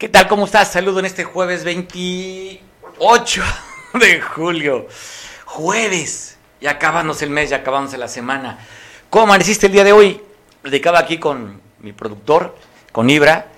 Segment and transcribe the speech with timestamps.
[0.00, 0.28] ¿Qué tal?
[0.28, 0.72] ¿Cómo estás?
[0.72, 3.42] Saludo en este jueves 28
[4.00, 4.88] de julio.
[5.44, 6.38] Jueves.
[6.58, 8.58] Ya acabándose el mes, ya acabándose la semana.
[9.10, 10.22] ¿Cómo amaneciste el día de hoy?
[10.64, 12.56] Dedicaba aquí con mi productor,
[12.92, 13.48] con Ibra.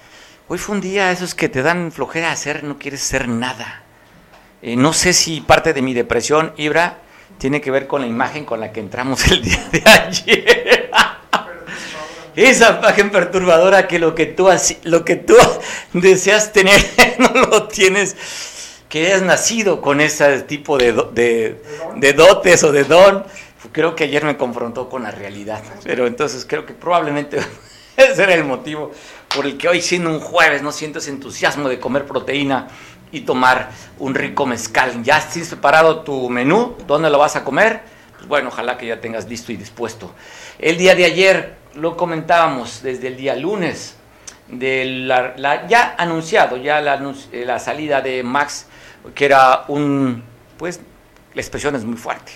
[0.49, 3.85] Hoy fue un día esos que te dan flojera hacer, no quieres hacer nada.
[4.63, 6.99] Eh, no sé si parte de mi depresión, Ibra,
[7.39, 10.62] tiene que ver con la imagen con la que entramos el día de ayer.
[12.37, 14.49] Esa imagen perturbadora que lo que tú,
[14.85, 15.37] lo que tú
[15.93, 16.81] deseas tener
[17.19, 18.17] no lo tienes,
[18.89, 20.93] que has nacido con ese tipo de,
[21.97, 23.25] de, dotes o de don.
[23.73, 27.39] Creo que ayer me confrontó con la realidad, pero entonces creo que probablemente
[27.97, 28.91] ese era el motivo
[29.35, 32.69] por el que hoy siendo un jueves no sientes entusiasmo de comer proteína
[33.13, 35.03] y tomar un rico mezcal.
[35.03, 36.77] ¿Ya has preparado tu menú?
[36.87, 37.83] ¿Dónde lo vas a comer?
[38.17, 40.15] Pues bueno, ojalá que ya tengas listo y dispuesto.
[40.59, 43.97] El día de ayer lo comentábamos desde el día lunes,
[44.49, 48.67] de la, ya anunciado, ya la, eh, la, salida de Max,
[49.15, 50.23] que era un,
[50.59, 50.81] pues
[51.35, 52.33] la expresión es muy fuerte,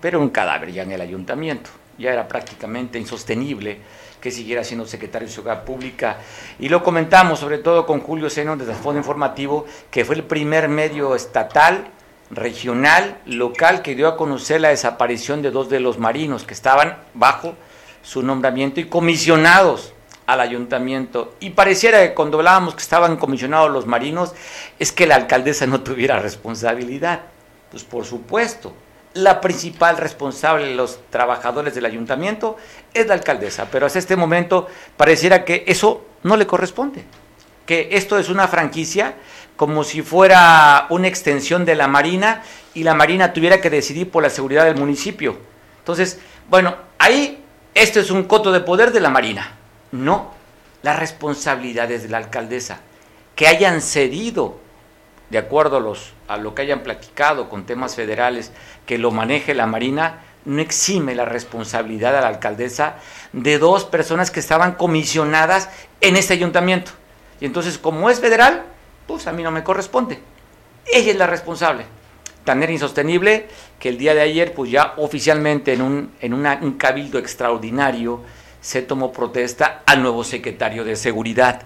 [0.00, 3.78] pero un cadáver ya en el ayuntamiento, ya era prácticamente insostenible
[4.20, 6.18] que siguiera siendo secretario de Seguridad Pública.
[6.58, 10.24] Y lo comentamos sobre todo con Julio Seno desde el Fondo Informativo, que fue el
[10.24, 11.86] primer medio estatal,
[12.30, 16.98] regional, local, que dio a conocer la desaparición de dos de los marinos que estaban
[17.14, 17.54] bajo
[18.02, 19.92] su nombramiento y comisionados
[20.26, 21.34] al ayuntamiento.
[21.40, 24.32] Y pareciera que cuando hablábamos que estaban comisionados los marinos,
[24.78, 27.20] es que la alcaldesa no tuviera responsabilidad.
[27.70, 28.72] Pues por supuesto,
[29.14, 32.56] la principal responsable de los trabajadores del ayuntamiento
[32.94, 37.04] es la alcaldesa, pero hasta este momento pareciera que eso no le corresponde,
[37.66, 39.14] que esto es una franquicia
[39.56, 44.22] como si fuera una extensión de la Marina y la Marina tuviera que decidir por
[44.22, 45.38] la seguridad del municipio.
[45.78, 47.44] Entonces, bueno, ahí
[47.74, 49.52] esto es un coto de poder de la Marina.
[49.92, 50.32] No,
[50.82, 52.80] las responsabilidades de la alcaldesa,
[53.34, 54.58] que hayan cedido,
[55.30, 58.52] de acuerdo a, los, a lo que hayan platicado con temas federales,
[58.86, 62.96] que lo maneje la Marina, no exime la responsabilidad a la alcaldesa
[63.32, 65.68] de dos personas que estaban comisionadas
[66.00, 66.92] en este ayuntamiento.
[67.40, 68.64] Y entonces, como es federal,
[69.06, 70.20] pues a mí no me corresponde.
[70.86, 71.84] Ella es la responsable
[72.44, 76.72] tan era insostenible que el día de ayer, pues ya oficialmente en un, en un
[76.72, 78.22] cabildo extraordinario,
[78.60, 81.62] se tomó protesta al nuevo secretario de Seguridad.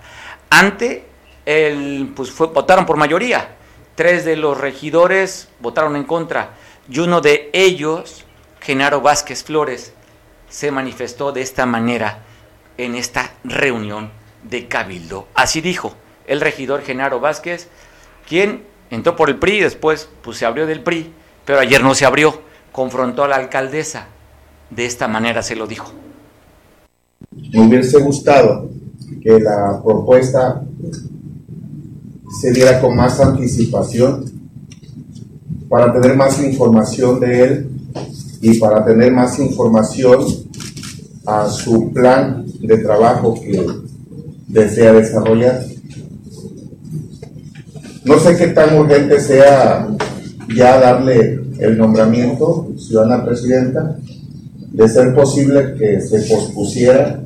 [0.51, 1.05] Ante
[1.45, 3.57] el, pues fue, votaron por mayoría.
[3.95, 6.51] Tres de los regidores votaron en contra
[6.89, 8.25] y uno de ellos,
[8.61, 9.93] Genaro Vázquez Flores,
[10.49, 12.25] se manifestó de esta manera
[12.77, 14.11] en esta reunión
[14.43, 15.29] de cabildo.
[15.35, 15.95] Así dijo
[16.27, 17.69] el regidor Genaro Vázquez,
[18.29, 21.13] quien entró por el PRI, después pues se abrió del PRI,
[21.45, 22.41] pero ayer no se abrió,
[22.73, 24.07] confrontó a la alcaldesa,
[24.71, 25.93] de esta manera se lo dijo.
[27.53, 28.69] Me hubiese gustado
[29.23, 30.63] que la propuesta
[32.41, 34.25] se diera con más anticipación
[35.69, 37.71] para tener más información de él
[38.41, 40.25] y para tener más información
[41.27, 43.67] a su plan de trabajo que
[44.49, 45.65] desea desarrollar.
[48.05, 49.89] No sé qué tan urgente sea
[50.55, 53.97] ya darle el nombramiento, ciudadana presidenta,
[54.73, 57.23] de ser posible que se pospusiera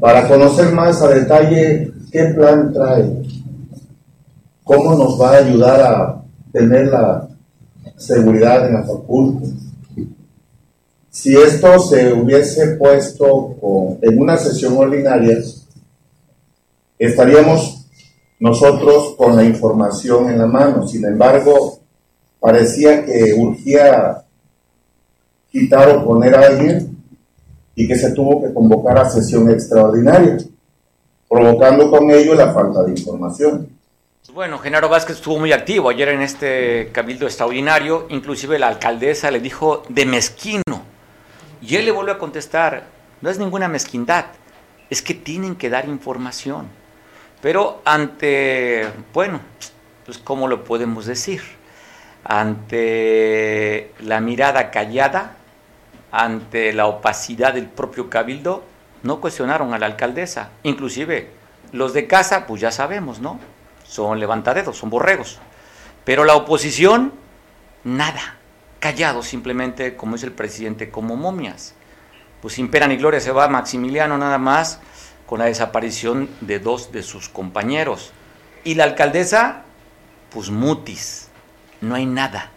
[0.00, 3.22] para conocer más a detalle qué plan trae,
[4.64, 7.28] cómo nos va a ayudar a tener la
[7.96, 9.48] seguridad en la facultad.
[11.10, 15.38] Si esto se hubiese puesto en una sesión ordinaria,
[16.98, 17.79] estaríamos
[18.40, 20.88] nosotros con la información en la mano.
[20.88, 21.78] Sin embargo,
[22.40, 24.24] parecía que urgía
[25.52, 26.96] quitar o poner a alguien
[27.74, 30.38] y que se tuvo que convocar a sesión extraordinaria,
[31.28, 33.68] provocando con ello la falta de información.
[34.34, 39.40] Bueno, Genaro Vázquez estuvo muy activo ayer en este cabildo extraordinario, inclusive la alcaldesa le
[39.40, 40.82] dijo de mezquino,
[41.60, 42.84] y él le volvió a contestar,
[43.20, 44.26] no es ninguna mezquindad,
[44.88, 46.79] es que tienen que dar información.
[47.40, 49.40] Pero ante, bueno,
[50.04, 51.42] pues ¿cómo lo podemos decir?
[52.24, 55.36] Ante la mirada callada,
[56.12, 58.64] ante la opacidad del propio cabildo,
[59.02, 60.50] no cuestionaron a la alcaldesa.
[60.62, 61.30] Inclusive
[61.72, 63.38] los de casa, pues ya sabemos, ¿no?
[63.90, 65.40] son levantadedos, son borregos.
[66.04, 67.12] Pero la oposición,
[67.82, 68.36] nada,
[68.78, 71.74] callado simplemente, como es el presidente, como momias.
[72.40, 74.80] Pues sin ni gloria se va Maximiliano nada más
[75.30, 78.10] con la desaparición de dos de sus compañeros.
[78.64, 79.62] Y la alcaldesa,
[80.28, 81.28] pues mutis,
[81.80, 82.50] no hay nada,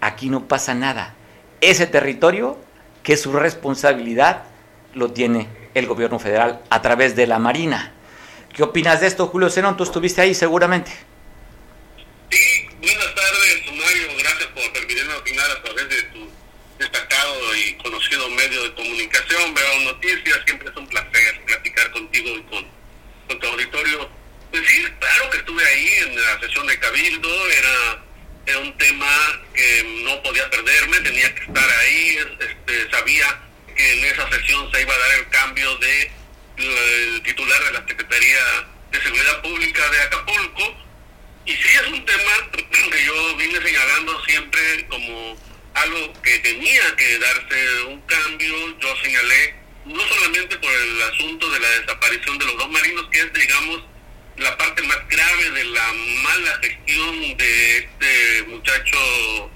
[0.00, 1.12] aquí no pasa nada.
[1.60, 2.56] Ese territorio,
[3.02, 4.44] que es su responsabilidad,
[4.94, 7.92] lo tiene el gobierno federal a través de la Marina.
[8.54, 9.76] ¿Qué opinas de esto, Julio Zenón?
[9.76, 10.92] Tú estuviste ahí seguramente.
[12.30, 14.08] Sí, buenas tardes, Mario.
[14.18, 16.13] Gracias por permitirme opinar a través de
[17.54, 19.54] y conocido medio de comunicación.
[19.54, 22.66] Veo noticias, siempre es un placer platicar contigo y con,
[23.28, 24.08] con tu auditorio.
[24.50, 28.04] Pues sí, claro que estuve ahí en la sesión de Cabildo, era,
[28.46, 33.40] era un tema que no podía perderme, tenía que estar ahí, este, sabía
[33.76, 36.10] que en esa sesión se iba a dar el cambio de
[36.56, 38.40] el titular de la Secretaría
[38.92, 40.76] de Seguridad Pública de Acapulco.
[41.46, 42.32] Y sí es un tema
[42.92, 45.36] que yo vine señalando siempre como
[45.74, 48.78] algo que tenía que darse un cambio.
[48.78, 49.54] Yo señalé
[49.86, 53.82] no solamente por el asunto de la desaparición de los dos marinos, que es, digamos,
[54.36, 55.92] la parte más grave de la
[56.22, 59.50] mala gestión de este muchacho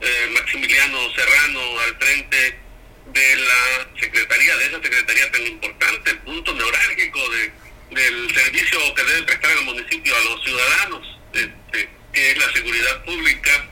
[0.00, 2.58] eh, Maximiliano Serrano al frente
[3.06, 7.52] de la secretaría, de esa secretaría tan importante, el punto neurálgico de,
[7.90, 13.04] del servicio que debe prestar el municipio a los ciudadanos, este, que es la seguridad
[13.04, 13.68] pública.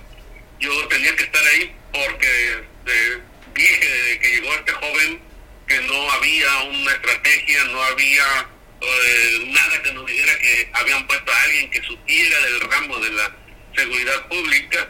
[0.58, 3.18] Yo tenía que estar ahí porque eh,
[3.54, 5.20] dije que llegó este joven
[5.66, 8.48] que no había una estrategia, no había
[8.80, 13.10] eh, nada que nos dijera que habían puesto a alguien que supiera del ramo de
[13.10, 13.36] la
[13.76, 14.88] seguridad pública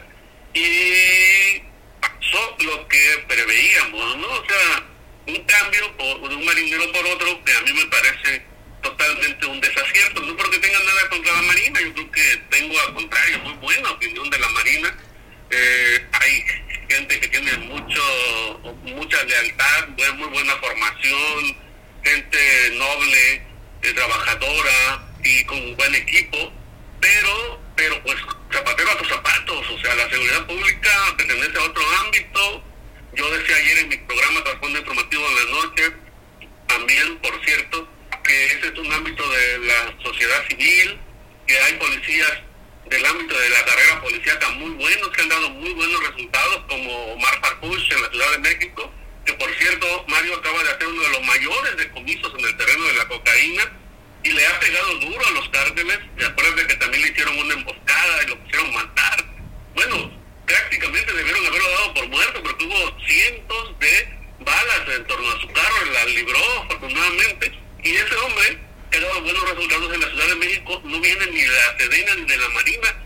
[0.53, 1.59] y
[1.99, 4.27] pasó lo que preveíamos, ¿no?
[4.27, 4.83] O sea,
[5.27, 8.43] un cambio de un marinero por otro que a mí me parece
[8.81, 12.93] totalmente un desacierto, no porque tenga nada contra la Marina, yo creo que tengo al
[12.93, 14.97] contrario muy buena opinión de la Marina.
[15.51, 16.45] Eh, hay
[16.89, 18.01] gente que tiene mucho
[18.83, 21.57] mucha lealtad, muy buena formación,
[22.03, 23.33] gente noble,
[23.83, 26.51] eh, trabajadora y con un buen equipo,
[26.99, 28.17] pero pero pues
[28.51, 32.63] zapatero a tus zapatos, o sea, la seguridad pública pertenece a otro ámbito.
[33.13, 35.91] Yo decía ayer en mi programa Trasfondo Informativo en la noche,
[36.67, 37.87] también, por cierto,
[38.23, 40.99] que ese es un ámbito de la sociedad civil,
[41.47, 42.31] que hay policías
[42.91, 47.13] del ámbito de la carrera policíaca muy buenos, que han dado muy buenos resultados, como
[47.13, 48.91] Omar Farcuch en la Ciudad de México,
[49.25, 52.83] que por cierto, Mario acaba de hacer uno de los mayores decomisos en el terreno
[52.83, 53.71] de la cocaína,
[54.23, 55.99] y le ha pegado duro a los cárteles.
[56.17, 59.25] ¿Te acuerdas que también le hicieron una emboscada y lo quisieron matar?
[59.73, 60.11] Bueno,
[60.45, 65.47] prácticamente debieron haberlo dado por muerto porque hubo cientos de balas en torno a su
[65.47, 67.51] carro, la libró afortunadamente.
[67.83, 68.59] Y ese hombre
[68.97, 72.15] ha dado buenos resultados en la Ciudad de México, no viene ni de la Sedena
[72.15, 73.03] ni de la Marina.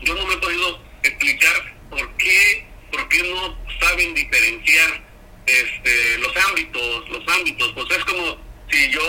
[0.00, 5.02] Yo no me he podido explicar por qué, por qué no saben diferenciar
[5.46, 7.72] este, los ámbitos, los ámbitos.
[7.72, 8.38] Pues es como
[8.70, 9.02] si yo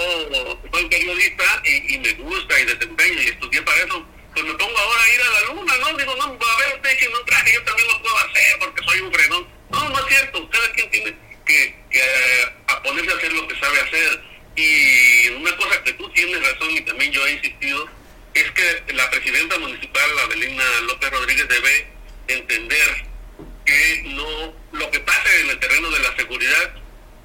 [0.72, 5.02] soy periodista y, me gusta y desempeño y estudié para eso, pues me pongo ahora
[5.04, 5.98] a ir a la luna, ¿no?
[5.98, 9.00] Digo, no, a ver, usted que no traje, yo también lo puedo hacer porque soy
[9.02, 9.48] un frenón.
[9.70, 11.16] No, no es cierto, cada quien tiene
[11.46, 14.31] que, que eh, a ponerse a hacer lo que sabe hacer.
[14.56, 17.88] Y una cosa que tú tienes razón y también yo he insistido,
[18.34, 21.88] es que la presidenta municipal, Adelina López Rodríguez, debe
[22.28, 23.06] entender
[23.66, 26.74] que no lo que pasa en el terreno de la seguridad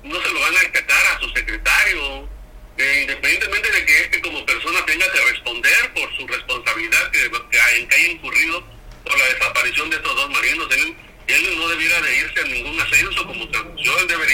[0.02, 2.28] no se lo van a acatar a su secretario,
[2.78, 7.61] eh, independientemente de que este como persona tenga que responder por su responsabilidad que, que,
[7.61, 8.64] haya incurrido
[9.04, 10.68] por la desaparición de estos dos marinos.
[10.71, 14.25] Él, él no debiera de irse a ningún ascenso como anunció, él debería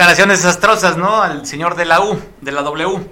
[0.00, 1.22] Declaraciones desastrosas, ¿no?
[1.22, 3.06] Al señor de la U, de la W.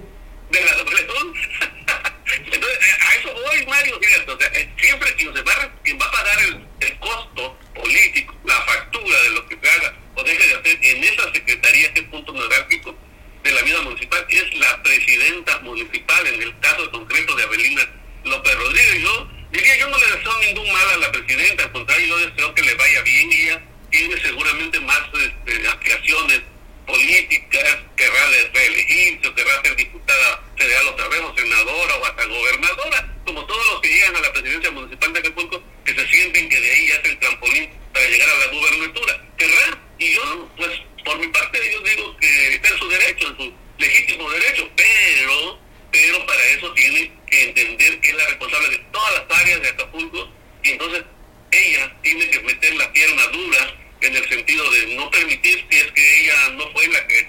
[0.49, 1.05] De la W.
[2.51, 6.07] Entonces, a eso voy, Mario, fíjate, o sea, eh, siempre quien, se va, quien va
[6.07, 6.39] a pagar
[6.79, 11.03] el, costo político, la factura de lo que se haga o deje de hacer en
[11.03, 12.95] esa secretaría, este punto neurálgico
[13.43, 17.87] de la vida municipal, es la presidenta municipal, en el caso concreto de Avelina
[18.23, 19.03] López Rodríguez.
[19.03, 22.55] Yo diría, yo no le deseo ningún mal a la presidenta, al contrario, yo deseo
[22.55, 26.41] que le vaya bien ella tiene seguramente más este, aspiraciones
[26.89, 33.45] políticas, querrá reelegirse querrá ser diputada federal otra vez, o senadora o hasta gobernadora, como
[33.45, 36.71] todos los que llegan a la presidencia municipal de Acapulco, que se sienten que de
[36.71, 39.25] ahí ya es el trampolín para llegar a la gubernatura.
[39.37, 40.71] Querrá, y yo, pues,
[41.05, 45.59] por mi parte, yo digo que está en su derecho, en su legítimo derecho, pero,
[45.91, 49.69] pero para eso tiene que entender que es la responsable de todas las áreas de
[49.69, 50.29] Acapulco,
[50.63, 51.03] y entonces
[51.51, 55.91] ella tiene que meter la pierna dura en el sentido de no permitir si es
[55.91, 57.27] que ella no fue la que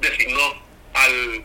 [0.00, 0.62] designó
[0.94, 1.44] al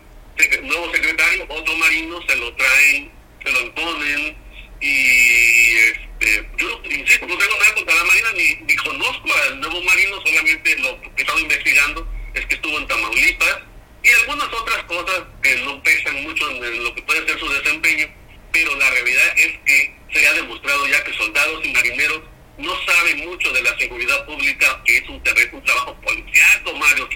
[0.63, 3.11] nuevo secretario, otro marino se lo traen,
[3.43, 4.37] se lo imponen
[4.81, 10.21] y este, yo no tengo nada contra la marina ni, ni conozco al nuevo marino,
[10.25, 13.59] solamente lo que he estado investigando es que estuvo en Tamaulipas
[14.03, 18.07] y algunas otras cosas que no pesan mucho en lo que puede ser su desempeño,
[18.51, 22.21] pero la realidad es que se ha demostrado ya que soldados y marineros
[22.59, 27.09] no saben mucho de la seguridad pública, que es un, terreno, un trabajo policiaco, Mario,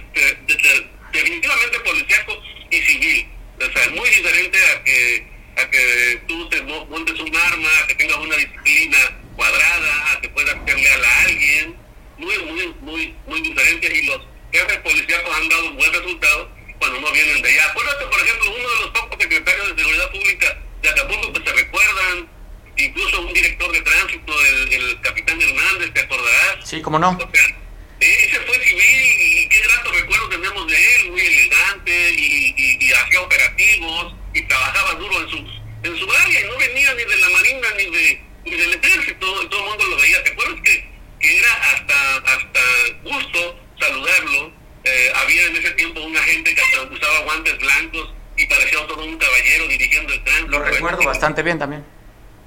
[1.12, 3.27] definitivamente policiaco y civil.
[3.57, 7.95] O sea, es muy diferente a que, a que tú te montes un arma, que
[7.95, 8.97] tengas una disciplina
[9.35, 11.75] cuadrada, que puedas ser leal a alguien.
[12.17, 13.97] Muy, muy, muy, muy diferente.
[13.97, 14.21] Y los
[14.51, 17.69] jefes policíacos han dado un buen resultado cuando no vienen de allá.
[17.69, 21.55] Acuérdate, por ejemplo, uno de los pocos secretarios de seguridad pública de Acapulco que se
[21.55, 22.29] recuerdan,
[22.77, 26.67] incluso un director de tránsito, el, el capitán Hernández, ¿te acordarás?
[26.67, 27.09] Sí, cómo no.
[27.11, 27.57] O sea,
[27.99, 32.91] ese fue civil y qué grato recuerdo tenemos de él, muy elegante y, y, y
[32.91, 35.37] hacía operativos y trabajaba duro en su,
[35.83, 39.47] en su área y no venía ni de la marina ni de ni del ejército,
[39.47, 40.21] todo el mundo lo veía.
[40.21, 40.85] ¿Te acuerdas que,
[41.21, 42.59] que era hasta, hasta
[43.03, 44.51] gusto saludarlo?
[44.83, 49.05] Eh, había en ese tiempo un agente que hasta usaba guantes blancos y parecía todo
[49.05, 50.49] un caballero dirigiendo el tránsito.
[50.49, 51.85] Lo recuerdo bastante bien también.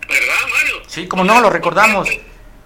[0.09, 0.83] ¿Verdad, Mario?
[0.87, 2.09] Sí, como no, lo recordamos.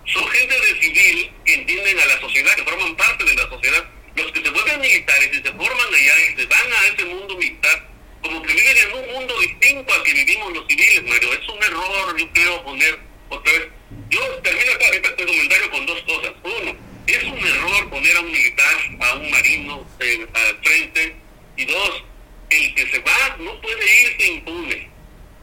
[0.07, 3.85] Son gente de civil que entienden a la sociedad, que forman parte de la sociedad.
[4.17, 7.37] Los que se vuelven militares y se forman allá y se van a ese mundo
[7.37, 7.89] militar,
[8.23, 11.33] como que viven en un mundo distinto al que vivimos los civiles, Mario.
[11.33, 13.69] Es un error, yo creo, poner otra vez.
[14.09, 16.33] Yo termino acá este comentario con dos cosas.
[16.43, 21.17] Uno, es un error poner a un militar, a un marino eh, al frente.
[21.57, 22.05] Y dos,
[22.51, 24.91] el que se va no puede irse impune.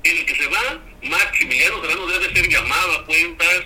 [0.03, 3.63] El que se va, Maximiliano Serrano debe ser llamado a cuentas,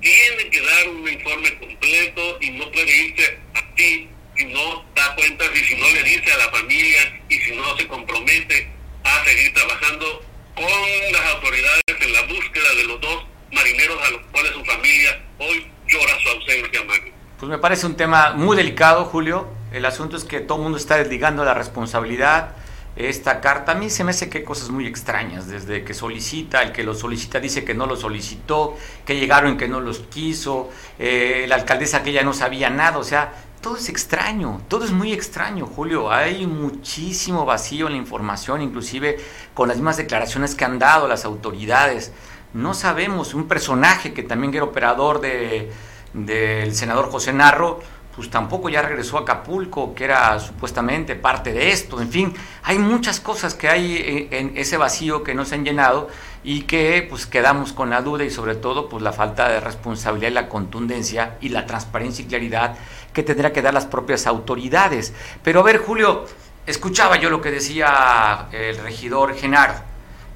[0.00, 5.48] tiene que dar un informe completo y no puede irse así si no da cuentas
[5.54, 8.68] y si no le dice a la familia y si no se compromete
[9.04, 10.24] a seguir trabajando
[10.54, 15.22] con las autoridades en la búsqueda de los dos marineros a los cuales su familia
[15.38, 17.12] hoy llora su ausencia, Mario.
[17.38, 19.48] Pues me parece un tema muy delicado, Julio.
[19.72, 22.54] El asunto es que todo el mundo está desligando la responsabilidad.
[22.94, 26.62] Esta carta a mí se me hace que hay cosas muy extrañas, desde que solicita,
[26.62, 30.68] el que lo solicita dice que no lo solicitó, que llegaron que no los quiso,
[30.98, 33.32] eh, la alcaldesa que ya no sabía nada, o sea,
[33.62, 36.10] todo es extraño, todo es muy extraño, Julio.
[36.10, 39.18] Hay muchísimo vacío en la información, inclusive
[39.54, 42.12] con las mismas declaraciones que han dado las autoridades.
[42.54, 45.70] No sabemos, un personaje que también era operador de,
[46.12, 47.80] del senador José Narro,
[48.14, 52.00] pues tampoco ya regresó a Acapulco, que era supuestamente parte de esto.
[52.00, 56.08] En fin, hay muchas cosas que hay en, ese vacío que no se han llenado
[56.44, 60.30] y que pues quedamos con la duda y sobre todo pues la falta de responsabilidad
[60.30, 62.76] y la contundencia y la transparencia y claridad
[63.12, 65.14] que tendrá que dar las propias autoridades.
[65.42, 66.26] Pero a ver, Julio,
[66.66, 69.74] escuchaba yo lo que decía el regidor Genaro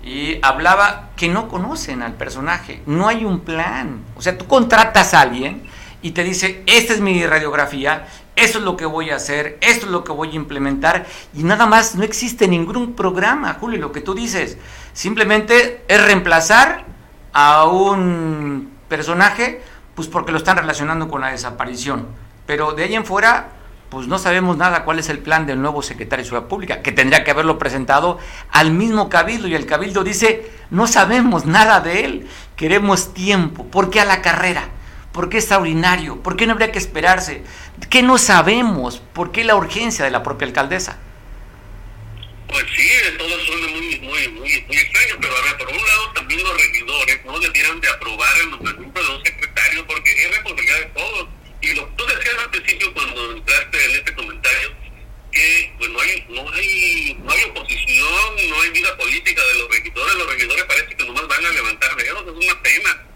[0.03, 4.05] y hablaba que no conocen al personaje, no hay un plan.
[4.17, 5.69] O sea, tú contratas a alguien
[6.07, 9.87] y te dice, esta es mi radiografía, esto es lo que voy a hacer, esto
[9.87, 13.91] es lo que voy a implementar, y nada más no existe ningún programa, Julio, lo
[13.91, 14.57] que tú dices.
[14.93, 16.85] Simplemente es reemplazar
[17.33, 19.61] a un personaje,
[19.97, 22.07] pues porque lo están relacionando con la desaparición.
[22.47, 23.49] Pero de ahí en fuera,
[23.89, 26.93] pues no sabemos nada cuál es el plan del nuevo secretario de Seguridad Pública, que
[26.93, 28.21] tendría que haberlo presentado
[28.53, 33.91] al mismo Cabildo y el Cabildo dice, no sabemos nada de él, queremos tiempo, ¿por
[33.91, 34.69] qué a la carrera?
[35.17, 36.23] ¿Por qué extraordinario?
[36.23, 37.43] ¿Por qué no habría que esperarse?
[37.89, 38.99] ¿Qué no sabemos?
[39.15, 40.99] ¿Por qué la urgencia de la propia alcaldesa?
[42.49, 46.13] Pues sí, todo suena muy, muy, muy, muy extraño, pero a ver, por un lado
[46.13, 50.81] también los regidores no debieran de aprobar el nombramiento de un secretario porque es responsabilidad
[50.81, 51.29] de todos.
[51.63, 54.75] Y lo tú decías al principio cuando entraste en este comentario
[55.33, 59.69] que pues no hay, no hay, no hay oposición, no hay vida política de los
[59.71, 63.07] regidores, los regidores parece que nomás van a levantar dedos, es una pena.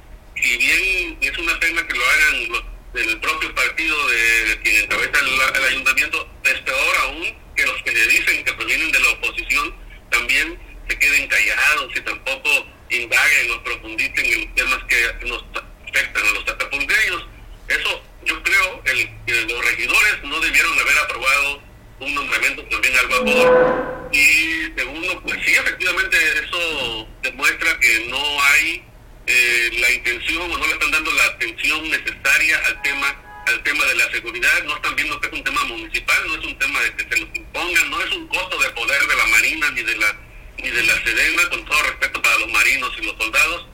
[0.42, 5.20] Si bien es una pena que lo hagan los del propio partido de quien encabeza
[5.20, 9.10] el, el ayuntamiento, es peor aún que los que le dicen que provienen de la
[9.10, 9.74] oposición
[10.10, 15.44] también se queden callados y tampoco indaguen o profundicen en temas que nos
[15.88, 17.26] afectan a los tatapulgueños.
[17.68, 21.62] Eso yo creo que los regidores no debieron haber aprobado
[22.00, 24.10] un nombramiento también al vapor.
[24.12, 28.89] Y segundo, pues sí, efectivamente eso demuestra que no hay
[29.30, 33.84] eh, la intención o no le están dando la atención necesaria al tema al tema
[33.86, 36.80] de la seguridad, no están viendo que es un tema municipal, no es un tema
[36.82, 39.82] de que se los impongan, no es un costo de poder de la Marina ni
[39.82, 40.16] de la
[40.58, 43.66] ni de la Sedena, con todo respeto para los marinos y los soldados.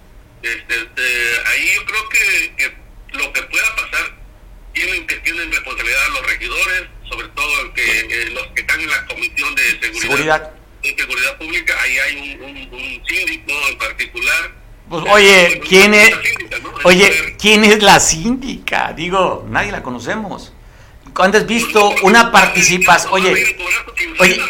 [0.43, 4.15] Este, este, ahí yo creo que, que, lo que pueda pasar
[4.73, 9.05] tienen que tienen responsabilidad los regidores, sobre todo que eh, los que están en la
[9.07, 10.55] comisión de seguridad, seguridad.
[10.83, 16.14] de seguridad pública, ahí hay un, un, un síndico en particular pues, oye, ¿quién es,
[16.85, 18.93] oye, ¿quién es la síndica?
[18.93, 20.52] Digo, nadie la conocemos.
[21.12, 23.12] ¿Cuándo has visto una participación?
[23.14, 23.57] Oye,
[24.21, 24.40] oye,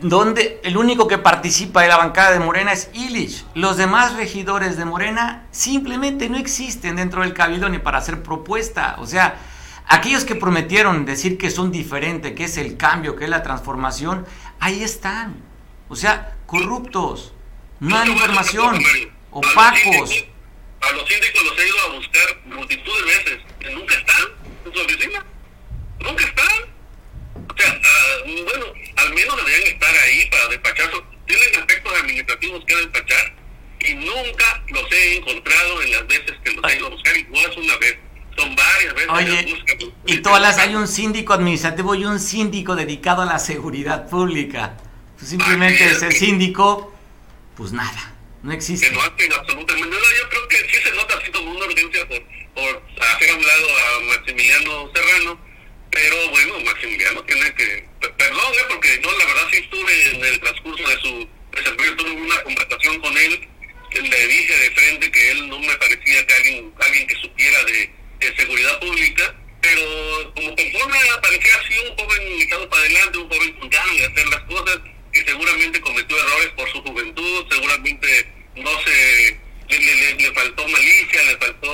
[0.00, 0.60] ¿dónde?
[0.62, 3.44] El único que participa de la bancada de Morena es Illich.
[3.54, 8.96] Los demás regidores de Morena simplemente no existen dentro del cabildo ni para hacer propuesta.
[8.98, 9.36] O sea,
[9.88, 14.26] aquellos que prometieron decir que son diferentes, que es el cambio, que es la transformación,
[14.60, 15.36] ahí están.
[15.88, 17.32] O sea, corruptos.
[17.80, 18.78] No hay información
[19.34, 20.24] opacos.
[20.80, 23.38] A los síndicos los he ido a buscar multitud de veces.
[23.60, 24.22] Y nunca están
[24.66, 25.26] en su oficina.
[26.00, 26.74] Nunca están.
[27.48, 27.80] O sea,
[28.26, 28.66] uh, bueno,
[28.96, 30.90] al menos deberían estar ahí para despachar.
[31.26, 33.34] Tienen aspectos administrativos que despachar.
[33.80, 37.16] Y nunca los he encontrado en las veces que los he ido a buscar.
[37.16, 37.98] Y no es una vez.
[38.36, 39.10] Son varias veces.
[39.10, 39.64] Oye,
[40.06, 44.76] y todas las hay un síndico administrativo y un síndico dedicado a la seguridad pública.
[45.16, 46.92] Pues simplemente ese síndico,
[47.56, 48.13] pues nada.
[48.44, 48.86] No existe.
[48.86, 50.04] Que no hacen absolutamente nada.
[50.18, 52.22] Yo creo que sí se nota así como una urgencia por,
[52.54, 55.40] por hacer a un lado a Maximiliano Serrano,
[55.90, 57.88] pero bueno, Maximiliano tiene que.
[58.00, 58.64] Perdón, ¿eh?
[58.68, 63.00] porque yo la verdad sí estuve en el transcurso de su desarrollo, tuve una conversación
[63.00, 63.48] con él,
[63.94, 67.90] le dije de frente que él no me parecía que alguien, alguien que supiera de,
[68.18, 73.52] de seguridad pública, pero como persona parecía así un joven echado para adelante, un joven
[73.54, 74.80] con ganas de hacer las cosas,
[75.14, 81.22] que seguramente cometió errores por su juventud, seguramente no se le, le, le faltó malicia,
[81.24, 81.68] le faltó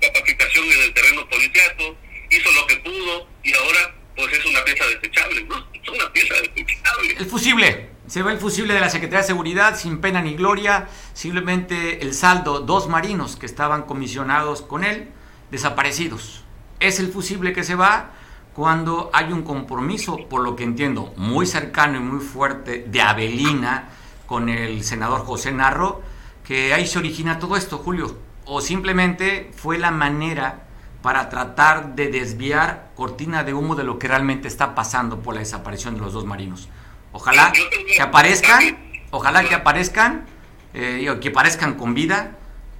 [0.00, 1.96] capacitación en el terreno policiaco,
[2.30, 5.56] hizo lo que pudo y ahora pues es una pieza desechable, ¿no?
[5.72, 7.14] Es una pieza desechable.
[7.18, 7.88] El fusible.
[8.08, 12.14] Se va el fusible de la Secretaría de Seguridad sin pena ni gloria, simplemente el
[12.14, 15.10] saldo, dos marinos que estaban comisionados con él,
[15.50, 16.42] desaparecidos.
[16.80, 18.12] Es el fusible que se va
[18.54, 23.90] cuando hay un compromiso, por lo que entiendo, muy cercano y muy fuerte de Avelina
[24.28, 26.02] con el senador José Narro,
[26.44, 28.16] que ahí se origina todo esto, Julio.
[28.44, 30.66] O simplemente fue la manera
[31.02, 35.40] para tratar de desviar cortina de humo de lo que realmente está pasando por la
[35.40, 36.68] desaparición de los dos marinos.
[37.12, 38.78] Ojalá que aparezcan,
[39.10, 40.26] ojalá que aparezcan,
[40.74, 42.36] eh, que aparezcan con vida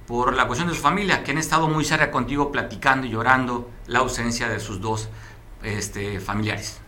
[0.07, 3.69] por la cuestión de su familia, que han estado muy cerca contigo platicando y llorando
[3.87, 5.09] la ausencia de sus dos
[5.63, 6.79] este, familiares.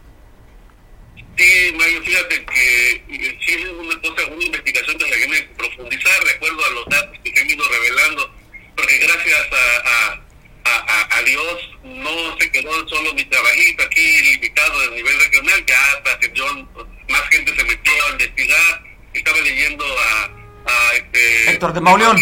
[1.37, 3.03] Sí, Mario, fíjate que
[3.45, 7.19] sí es una cosa, una investigación que la que profundizar de acuerdo a los datos
[7.23, 8.35] que se han ido revelando,
[8.75, 10.23] porque gracias a,
[10.65, 15.65] a, a, a Dios no se quedó solo mi trabajito aquí limitado a nivel regional,
[15.65, 16.69] ya hasta John,
[17.09, 20.31] más gente se metió a investigar, estaba leyendo a,
[20.65, 22.17] a este, Héctor de Mauleón.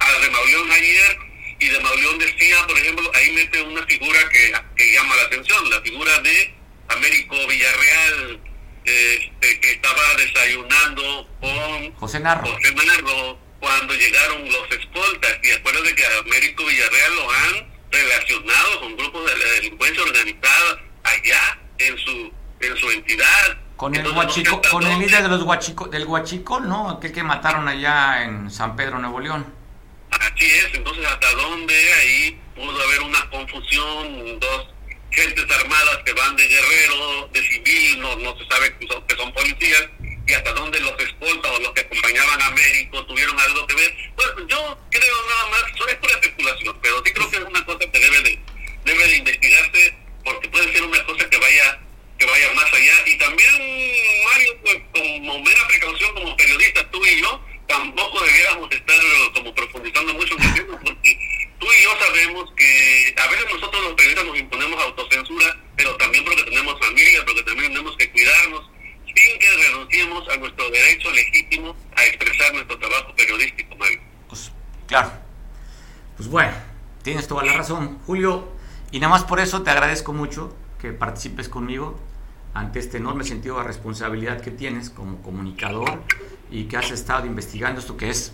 [0.00, 1.18] A de Mauleón ayer,
[1.60, 5.70] y de Mauleón decía, por ejemplo, ahí mete una figura que, que llama la atención,
[5.70, 6.54] la figura de
[6.96, 8.40] Américo Villarreal,
[8.84, 12.46] este, que estaba desayunando con José Narro.
[12.46, 15.38] José Narro cuando llegaron los escoltas.
[15.42, 21.58] Y acuérdate que Américo Villarreal lo han relacionado con grupos de la delincuencia organizada allá
[21.78, 23.58] en su en su entidad.
[23.76, 26.90] Con el, guachico, con el líder de los guachico, del Huachico, ¿no?
[26.90, 29.44] Aquel que mataron allá en San Pedro, Nuevo León.
[30.10, 34.73] Así es, entonces hasta dónde ahí pudo haber una confusión, dos
[35.14, 39.16] gentes armadas que van de guerrero, de civil, no, no se sabe que son, que
[39.16, 39.88] son policías,
[40.26, 43.94] y hasta dónde los escoltas o los que acompañaban a Américo tuvieron algo que ver.
[44.16, 47.64] Bueno, yo creo nada más, eso es pura especulación, pero sí creo que es una
[47.64, 48.38] cosa que debe de,
[48.84, 51.80] debe de investigarse, porque puede ser una cosa que vaya
[52.18, 52.92] que vaya más allá.
[53.06, 58.96] Y también, Mario, pues, como mera precaución como periodistas, tú y yo, tampoco debiéramos estar
[59.34, 61.18] como profundizando mucho en el tema, porque
[61.58, 66.24] tú y yo sabemos que a veces nosotros los periodistas nos imponemos autocensura, pero también
[66.24, 68.70] porque tenemos familia, porque también tenemos que cuidarnos,
[69.06, 74.00] sin que renunciemos a nuestro derecho legítimo a expresar nuestro trabajo periodístico, Mario.
[74.28, 74.52] Pues
[74.86, 75.12] claro.
[76.16, 76.54] Pues bueno,
[77.02, 78.52] tienes toda la razón, Julio.
[78.90, 81.98] Y nada más por eso te agradezco mucho que participes conmigo
[82.54, 86.02] ante este enorme sentido de responsabilidad que tienes como comunicador
[86.50, 88.32] y que has estado investigando esto que es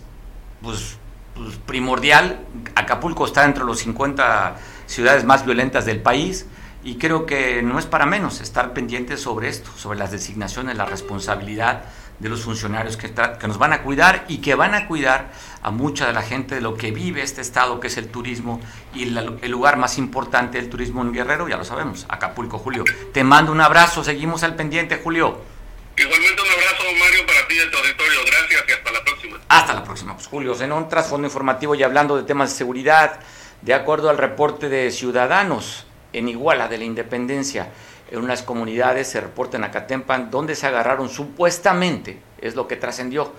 [0.61, 0.97] pues,
[1.35, 2.39] pues, primordial.
[2.75, 6.45] Acapulco está entre los 50 ciudades más violentas del país
[6.83, 10.85] y creo que no es para menos estar pendientes sobre esto, sobre las designaciones, la
[10.85, 11.83] responsabilidad
[12.19, 15.31] de los funcionarios que, que, nos van a cuidar y que van a cuidar
[15.63, 18.61] a mucha de la gente de lo que vive este estado, que es el turismo
[18.93, 22.83] y el lugar más importante del turismo en Guerrero, ya lo sabemos, Acapulco, Julio.
[23.11, 25.50] Te mando un abrazo, seguimos al pendiente, Julio.
[25.97, 28.19] Igualmente un abrazo, Mario, para ti y el auditorio.
[28.25, 29.39] Gracias y hasta la próxima.
[29.49, 30.59] Hasta la próxima, pues Julio.
[30.61, 33.19] En un trasfondo informativo y hablando de temas de seguridad,
[33.61, 37.69] de acuerdo al reporte de Ciudadanos en Iguala de la Independencia,
[38.09, 43.31] en unas comunidades, se reporta en Acatempan, donde se agarraron supuestamente, es lo que trascendió,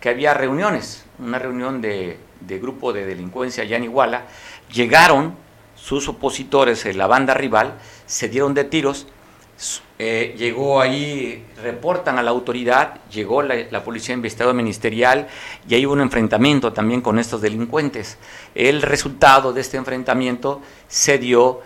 [0.00, 4.26] que había reuniones, una reunión de, de, grupo de delincuencia allá en Iguala,
[4.72, 5.34] llegaron
[5.74, 7.74] sus opositores, la banda rival,
[8.06, 9.06] se dieron de tiros,
[9.98, 15.28] eh, llegó ahí, reportan a la autoridad, llegó la, la policía investigado ministerial
[15.68, 18.16] y hubo un enfrentamiento también con estos delincuentes.
[18.54, 21.60] El resultado de este enfrentamiento se dio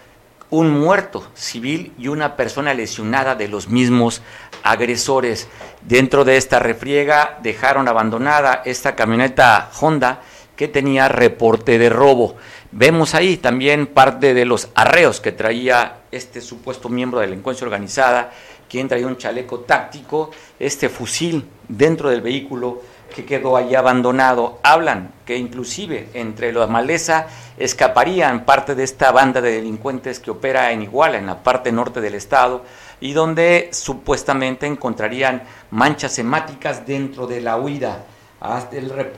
[0.51, 4.23] un muerto civil y una persona lesionada de los mismos
[4.63, 5.49] agresores.
[5.83, 10.23] Dentro de esta refriega dejaron abandonada esta camioneta Honda
[10.57, 12.37] que tenía reporte de robo.
[12.77, 17.65] Vemos ahí también parte de los arreos que traía este supuesto miembro de la delincuencia
[17.65, 18.33] organizada,
[18.69, 22.83] quien traía un chaleco táctico, este fusil dentro del vehículo
[23.15, 24.59] que quedó allí abandonado.
[24.65, 30.73] Hablan que inclusive entre la maleza escaparían parte de esta banda de delincuentes que opera
[30.73, 32.65] en Iguala, en la parte norte del estado,
[33.01, 38.05] y donde supuestamente encontrarían manchas hemáticas dentro de la huida.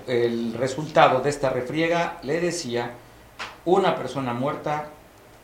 [0.07, 2.91] El resultado de esta refriega le decía
[3.67, 4.89] una persona muerta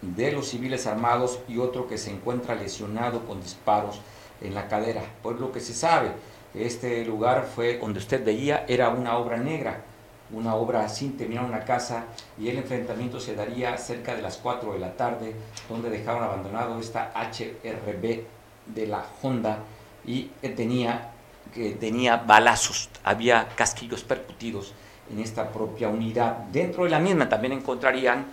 [0.01, 4.01] de los civiles armados y otro que se encuentra lesionado con disparos
[4.41, 5.03] en la cadera.
[5.23, 6.13] Por lo que se sabe,
[6.55, 9.83] este lugar fue donde usted veía, era una obra negra,
[10.31, 12.05] una obra sin terminar una casa
[12.39, 15.35] y el enfrentamiento se daría cerca de las 4 de la tarde,
[15.69, 18.23] donde dejaron abandonado esta HRB
[18.67, 19.59] de la Honda
[20.05, 21.11] y tenía,
[21.53, 24.75] que tenía balazos, había casquillos percutidos
[25.13, 26.37] en esta propia unidad.
[26.53, 28.27] Dentro de la misma también encontrarían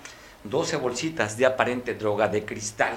[0.44, 2.94] 12 bolsitas de aparente droga de cristal.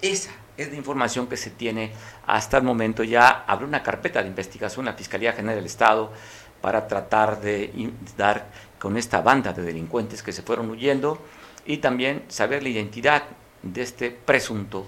[0.00, 1.92] Esa es la información que se tiene
[2.26, 3.02] hasta el momento.
[3.02, 6.12] Ya abre una carpeta de investigación la Fiscalía General del Estado
[6.60, 8.46] para tratar de dar
[8.78, 11.18] con esta banda de delincuentes que se fueron huyendo
[11.66, 13.24] y también saber la identidad
[13.62, 14.86] de este presunto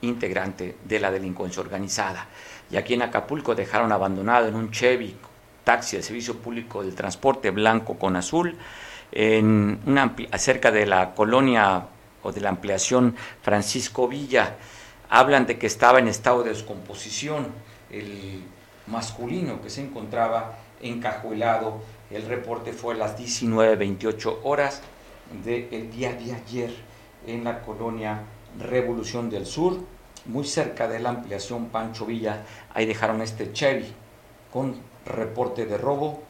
[0.00, 2.28] integrante de la delincuencia organizada.
[2.70, 5.16] Y aquí en Acapulco dejaron abandonado en un Chevy
[5.64, 8.56] taxi, el servicio público del transporte blanco con azul,
[9.12, 11.86] en una, cerca de la colonia
[12.22, 14.56] o de la ampliación Francisco Villa
[15.08, 17.46] hablan de que estaba en estado de descomposición
[17.90, 18.42] el
[18.88, 21.82] masculino que se encontraba encajuelado.
[22.10, 24.82] El reporte fue a las 19.28 horas
[25.44, 26.74] del día de ayer
[27.26, 28.22] en la colonia
[28.58, 29.78] Revolución del Sur,
[30.26, 32.42] muy cerca de la ampliación Pancho Villa.
[32.72, 33.92] Ahí dejaron este Chevy
[34.52, 34.74] con
[35.06, 36.22] reporte de robo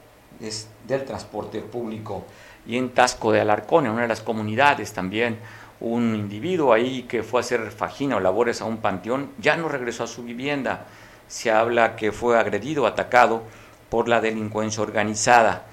[0.87, 2.25] del transporte público.
[2.67, 5.39] Y en Tasco de Alarcón, en una de las comunidades también,
[5.81, 9.69] un individuo ahí que fue a hacer fajina o labores a un panteón, ya no
[9.69, 10.87] regresó a su vivienda.
[11.29, 13.43] Se habla que fue agredido, atacado
[13.91, 15.65] por la delincuencia organizada.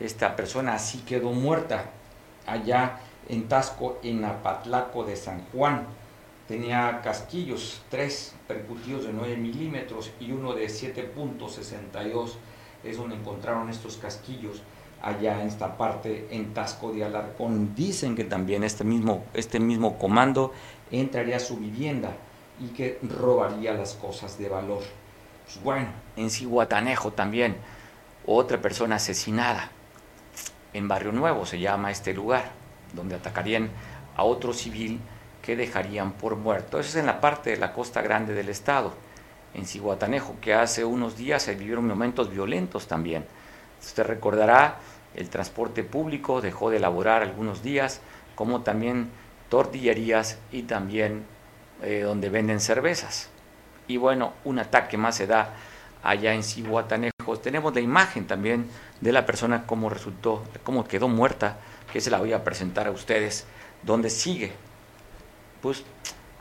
[0.00, 1.84] Esta persona así quedó muerta
[2.46, 5.86] allá en Tasco, en Apatlaco de San Juan.
[6.48, 12.32] Tenía casquillos, tres percutidos de 9 milímetros y uno de 7.62.
[12.84, 14.62] Es donde encontraron estos casquillos
[15.00, 17.74] allá en esta parte en Tasco de Alarcón.
[17.74, 20.52] Dicen que también este mismo, este mismo comando
[20.90, 22.12] entraría a su vivienda
[22.60, 24.82] y que robaría las cosas de valor.
[25.44, 27.56] Pues bueno, en Cihuatanejo también,
[28.26, 29.70] otra persona asesinada.
[30.72, 32.50] En Barrio Nuevo se llama este lugar,
[32.94, 33.70] donde atacarían
[34.16, 35.00] a otro civil
[35.42, 36.78] que dejarían por muerto.
[36.78, 38.94] Eso es en la parte de la costa grande del estado,
[39.54, 43.26] en Cihuatanejo, que hace unos días se vivieron momentos violentos también.
[43.80, 44.76] Usted recordará,
[45.14, 48.00] el transporte público dejó de elaborar algunos días,
[48.34, 49.10] como también
[49.50, 51.24] tortillerías y también
[51.82, 53.28] eh, donde venden cervezas.
[53.88, 55.54] Y bueno, un ataque más se da
[56.02, 57.38] allá en Cihuatanejo.
[57.42, 61.56] Tenemos la imagen también de la persona, cómo resultó, cómo quedó muerta,
[61.92, 63.44] que se la voy a presentar a ustedes,
[63.82, 64.52] donde sigue,
[65.62, 65.84] pues,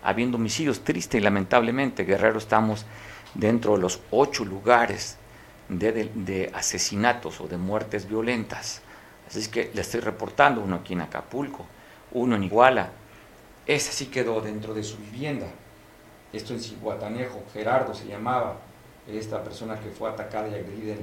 [0.03, 2.85] habiendo homicidios, triste y lamentablemente, Guerrero, estamos
[3.35, 5.17] dentro de los ocho lugares
[5.69, 8.81] de, asesinatos o de muertes violentas.
[9.27, 11.65] Así es que le estoy reportando uno aquí en Acapulco,
[12.11, 12.89] uno en Iguala.
[13.65, 15.47] Ese sí quedó dentro de su vivienda.
[16.33, 18.57] Esto en Cihuatanejo, Gerardo se llamaba,
[19.07, 20.95] esta persona que fue atacada y agredida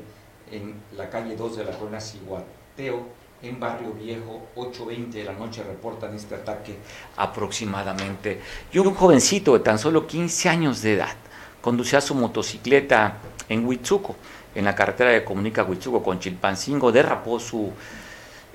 [0.50, 3.07] en, la calle 2 de la colonia Cihuateo,
[3.42, 6.77] en Barrio Viejo, 8.20 de la noche reportan este ataque
[7.16, 8.40] aproximadamente.
[8.72, 11.16] Y un jovencito de tan solo 15 años de edad
[11.61, 14.16] conducía su motocicleta en Huitzuco
[14.55, 17.72] en la carretera de comunica Huichuco con Chilpancingo, derrapó su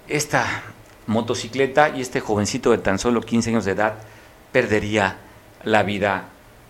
[0.08, 0.46] esta
[1.08, 3.96] motocicleta y este jovencito de tan solo 15 años de edad
[4.52, 5.18] perdería
[5.64, 6.26] la vida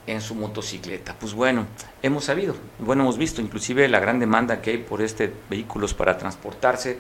[0.06, 1.16] en su motocicleta.
[1.20, 1.66] Pues bueno,
[2.04, 6.18] hemos sabido, bueno, hemos visto inclusive la gran demanda que hay por este vehículos para
[6.18, 7.00] transportarse,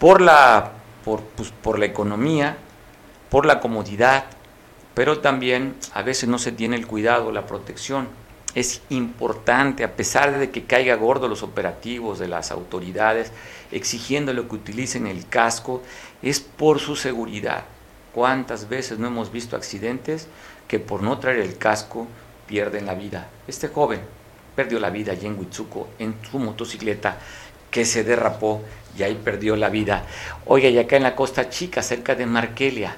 [0.00, 0.72] por la,
[1.04, 2.56] por, pues, por la economía,
[3.28, 4.24] por la comodidad,
[4.94, 8.08] pero también a veces no se tiene el cuidado, la protección
[8.54, 13.30] es importante, a pesar de que caiga gordo los operativos de las autoridades,
[13.70, 15.82] exigiéndole que utilicen el casco,
[16.22, 17.64] es por su seguridad.
[18.12, 20.26] ¿Cuántas veces no hemos visto accidentes
[20.66, 22.08] que por no traer el casco
[22.48, 23.28] pierden la vida?
[23.46, 24.00] Este joven
[24.56, 27.18] perdió la vida allí en Huitzuco en su motocicleta
[27.70, 28.62] que se derrapó
[28.96, 30.04] y ahí perdió la vida.
[30.46, 32.96] Oiga, y acá en la Costa Chica, cerca de Markelia,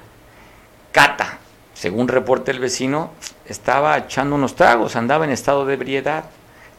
[0.91, 1.39] Cata,
[1.73, 3.11] según reporte el vecino,
[3.47, 6.25] estaba echando unos tragos, andaba en estado de ebriedad.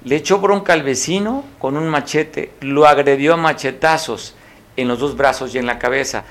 [0.04, 4.34] Le echó bronca al vecino con un machete, lo agredió a machetazos
[4.76, 6.24] en los dos brazos y en la cabeza.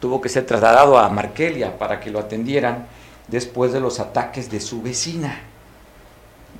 [0.00, 2.86] Tuvo que ser trasladado a Markelia para que lo atendieran
[3.28, 5.40] después de los ataques de su vecina.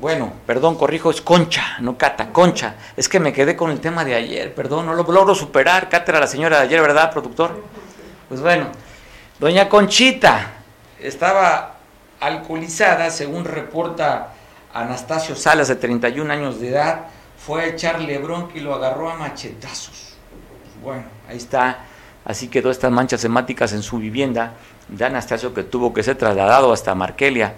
[0.00, 2.74] Bueno, perdón, corrijo, es Concha, no Cata, Concha.
[2.96, 5.90] Es que me quedé con el tema de ayer, perdón, no lo logro superar.
[5.90, 7.62] Cata era la señora de ayer, ¿verdad, productor?
[8.26, 8.68] Pues bueno,
[9.38, 10.52] doña Conchita
[10.98, 11.74] estaba
[12.18, 14.32] alcoholizada, según reporta
[14.72, 17.00] Anastasio Salas, de 31 años de edad,
[17.36, 20.14] fue a echarle bronca y lo agarró a machetazos.
[20.62, 21.80] Pues bueno, ahí está.
[22.24, 24.54] Así quedó estas manchas hemáticas en su vivienda
[24.88, 27.52] de Anastasio que tuvo que ser trasladado hasta Markelia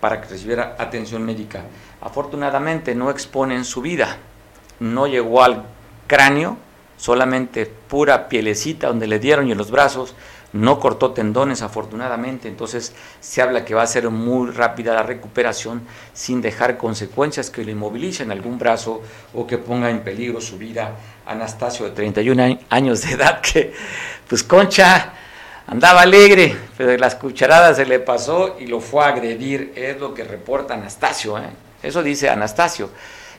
[0.00, 1.62] para que recibiera atención médica.
[2.00, 4.16] Afortunadamente no exponen su vida,
[4.80, 5.64] no llegó al
[6.06, 6.56] cráneo,
[6.96, 10.14] solamente pura pielecita donde le dieron y en los brazos
[10.52, 15.82] no cortó tendones afortunadamente, entonces se habla que va a ser muy rápida la recuperación
[16.12, 19.00] sin dejar consecuencias que le inmovilicen algún brazo
[19.32, 20.96] o que ponga en peligro su vida.
[21.26, 23.72] Anastasio de 31 años de edad que
[24.28, 25.12] pues Concha
[25.66, 30.14] andaba alegre, pero las cucharadas se le pasó y lo fue a agredir, es lo
[30.14, 31.50] que reporta Anastasio, ¿eh?
[31.82, 32.90] eso dice Anastasio.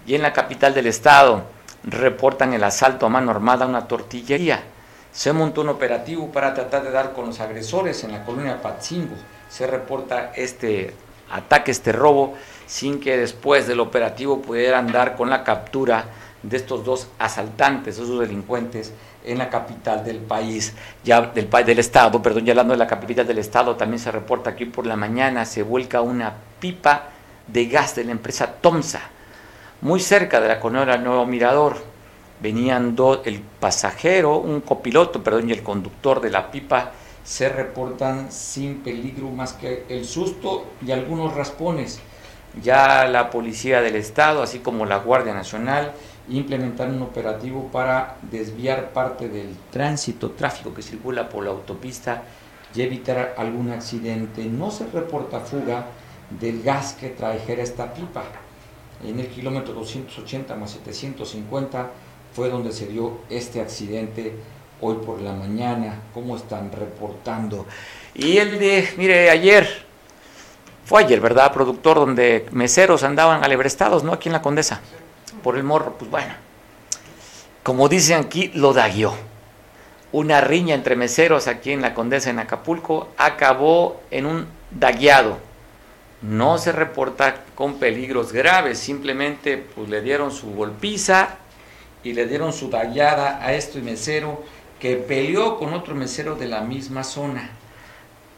[0.06, 1.44] Y en la capital del estado
[1.84, 4.64] reportan el asalto a mano armada a una tortillería
[5.12, 9.16] se montó un operativo para tratar de dar con los agresores en la colonia Patzingo.
[9.50, 10.94] Se reporta este
[11.30, 16.06] ataque, este robo, sin que después del operativo pudieran dar con la captura
[16.44, 18.94] de estos dos asaltantes, esos delincuentes
[19.26, 23.28] en la capital del país, ya del del estado, perdón, ya hablando de la capital
[23.28, 27.10] del estado, también se reporta aquí por la mañana se vuelca una pipa
[27.48, 29.02] de gas de la empresa Tomsa,
[29.82, 31.92] muy cerca de la colonia Nuevo Mirador
[32.42, 36.92] venían dos, el pasajero, un copiloto, perdón, y el conductor de la pipa
[37.24, 42.00] se reportan sin peligro más que el susto y algunos raspones.
[42.62, 45.94] Ya la policía del estado, así como la Guardia Nacional,
[46.30, 52.24] implementaron un operativo para desviar parte del tránsito, tráfico que circula por la autopista
[52.74, 54.46] y evitar algún accidente.
[54.46, 55.86] No se reporta fuga
[56.40, 58.24] del gas que trajera esta pipa.
[59.04, 61.90] En el kilómetro 280 más 750
[62.34, 64.36] fue donde se dio este accidente
[64.80, 67.66] hoy por la mañana, cómo están reportando.
[68.14, 69.86] Y el de, mire, ayer,
[70.86, 71.98] fue ayer, ¿verdad, productor?
[71.98, 74.14] Donde meseros andaban alebrestados, ¿no?
[74.14, 74.82] Aquí en la Condesa,
[75.42, 76.34] por el morro, pues bueno.
[77.64, 79.14] Como dicen aquí, lo daguió.
[80.12, 85.38] Una riña entre meseros aquí en la Condesa, en Acapulco, acabó en un dagueado.
[86.22, 91.38] No se reporta con peligros graves, simplemente pues, le dieron su golpiza
[92.04, 94.44] y le dieron su tallada a este mesero
[94.80, 97.52] que peleó con otro mesero de la misma zona.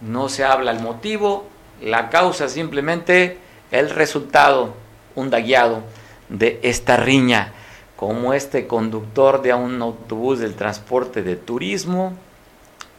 [0.01, 1.47] No se habla el motivo,
[1.81, 3.37] La causa simplemente
[3.71, 4.75] el resultado,
[5.15, 5.83] un dagueado
[6.33, 7.53] de esta riña,
[7.95, 12.13] como este conductor de un autobús del transporte de turismo,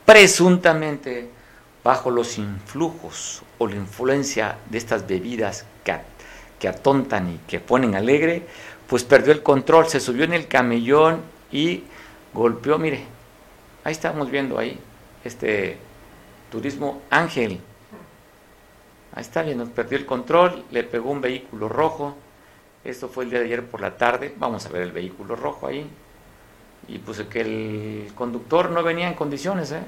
[0.06, 1.28] presuntamente
[1.82, 5.96] bajo los influjos o la influencia de estas bebidas que,
[6.58, 8.46] que atontan y que ponen alegre,
[8.86, 11.20] pues perdió el control, se subió en el camellón
[11.50, 11.82] y
[12.32, 13.04] golpeó, mire,
[13.82, 14.78] ahí estamos viendo ahí,
[15.24, 15.76] este
[16.52, 17.58] turismo Ángel,
[19.12, 22.16] ahí está viendo, perdió el control, le pegó un vehículo rojo,
[22.84, 25.66] esto fue el día de ayer por la tarde, vamos a ver el vehículo rojo
[25.66, 25.88] ahí,
[26.86, 29.82] y pues que el conductor no venía en condiciones, ¿eh?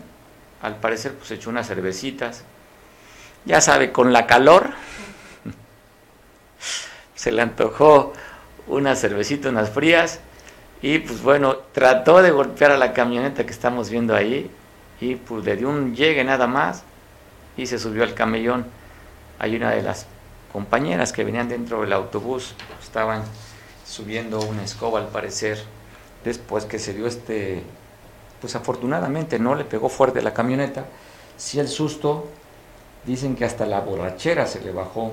[0.62, 2.44] al parecer pues echó unas cervecitas,
[3.44, 4.70] ya sabe, con la calor,
[7.14, 8.14] se le antojó
[8.66, 10.20] una cervecita, unas frías,
[10.82, 14.50] y pues bueno, trató de golpear a la camioneta que estamos viendo ahí,
[15.00, 16.82] y pues le dio un llegue nada más,
[17.56, 18.66] y se subió al camellón.
[19.38, 20.06] Hay una de las
[20.57, 23.23] compañeras que venían dentro del autobús, estaban
[23.87, 25.62] subiendo una escoba al parecer,
[26.25, 27.62] después que se dio este,
[28.40, 30.87] pues afortunadamente no le pegó fuerte la camioneta,
[31.37, 32.31] si el susto,
[33.05, 35.12] dicen que hasta la borrachera se le bajó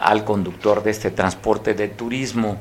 [0.00, 2.56] al conductor de este transporte de turismo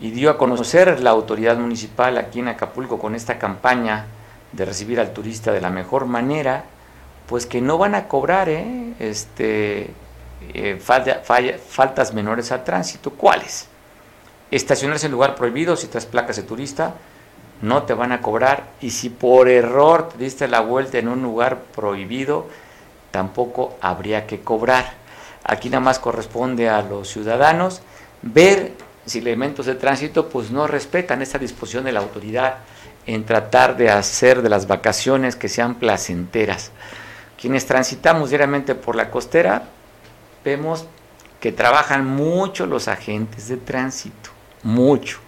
[0.00, 4.06] y dio a conocer la autoridad municipal aquí en Acapulco con esta campaña
[4.50, 6.64] de recibir al turista de la mejor manera,
[7.28, 8.94] pues que no van a cobrar ¿eh?
[8.98, 9.94] este,
[10.54, 13.10] eh, faltas menores al tránsito.
[13.10, 13.68] ¿Cuáles?
[14.50, 16.94] Estacionarse en lugar prohibido si estás placas de turista,
[17.62, 18.64] no te van a cobrar.
[18.80, 22.48] Y si por error te diste la vuelta en un lugar prohibido,
[23.10, 24.94] tampoco habría que cobrar.
[25.44, 27.82] Aquí nada más corresponde a los ciudadanos
[28.22, 28.72] ver
[29.06, 32.58] si elementos de tránsito pues no respetan esta disposición de la autoridad
[33.06, 36.70] en tratar de hacer de las vacaciones que sean placenteras.
[37.40, 39.64] Quienes transitamos diariamente por la costera
[40.44, 40.86] vemos
[41.40, 44.30] que trabajan mucho los agentes de tránsito,
[44.62, 45.18] mucho.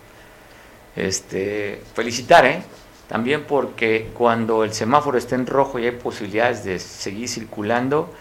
[0.94, 2.62] Este, felicitar, ¿eh?
[3.08, 8.12] También porque cuando el semáforo está en rojo y hay posibilidades de seguir circulando,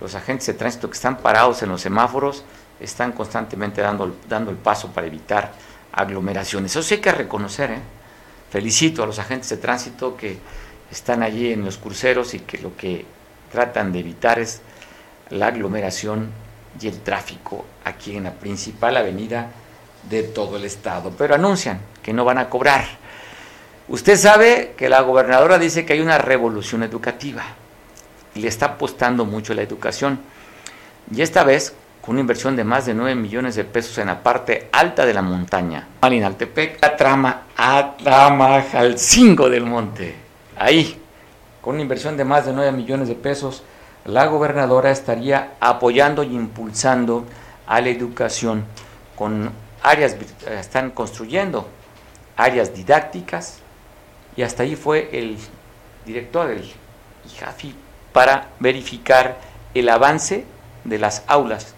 [0.00, 2.44] los agentes de tránsito que están parados en los semáforos
[2.80, 5.52] están constantemente dando, dando el paso para evitar
[5.92, 6.72] aglomeraciones.
[6.72, 7.78] Eso sí hay que reconocer, ¿eh?
[8.50, 10.38] Felicito a los agentes de tránsito que
[10.90, 13.04] están allí en los cruceros y que lo que
[13.50, 14.60] tratan de evitar es
[15.30, 16.30] la aglomeración
[16.80, 19.50] y el tráfico aquí en la principal avenida
[20.08, 21.12] de todo el estado.
[21.16, 22.84] Pero anuncian que no van a cobrar.
[23.88, 27.44] Usted sabe que la gobernadora dice que hay una revolución educativa
[28.34, 30.18] y le está apostando mucho a la educación.
[31.14, 34.22] Y esta vez con una inversión de más de 9 millones de pesos en la
[34.22, 35.88] parte alta de la montaña.
[36.02, 40.14] Malinaltepec, la trama al 5 del monte.
[40.58, 41.00] Ahí,
[41.62, 43.62] con una inversión de más de 9 millones de pesos,
[44.04, 47.24] la gobernadora estaría apoyando y impulsando
[47.66, 48.64] a la educación
[49.16, 49.50] con
[49.82, 51.68] áreas, están construyendo
[52.36, 53.58] áreas didácticas
[54.36, 55.38] y hasta ahí fue el
[56.04, 56.70] director del
[57.26, 57.74] IJAFI
[58.12, 59.38] para verificar
[59.72, 60.44] el avance
[60.84, 61.74] de las aulas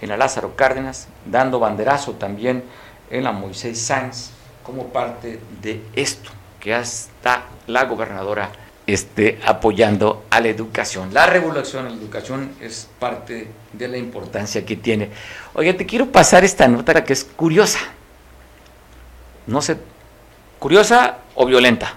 [0.00, 2.64] en la Lázaro Cárdenas, dando banderazo también
[3.10, 4.30] en la Moisés Sáenz
[4.62, 8.50] como parte de esto que hasta la gobernadora
[8.86, 11.12] esté apoyando a la educación.
[11.12, 15.10] La revolución en la educación es parte de la importancia que tiene.
[15.54, 17.78] Oye, te quiero pasar esta nota que es curiosa.
[19.46, 19.78] No sé,
[20.58, 21.94] curiosa o violenta.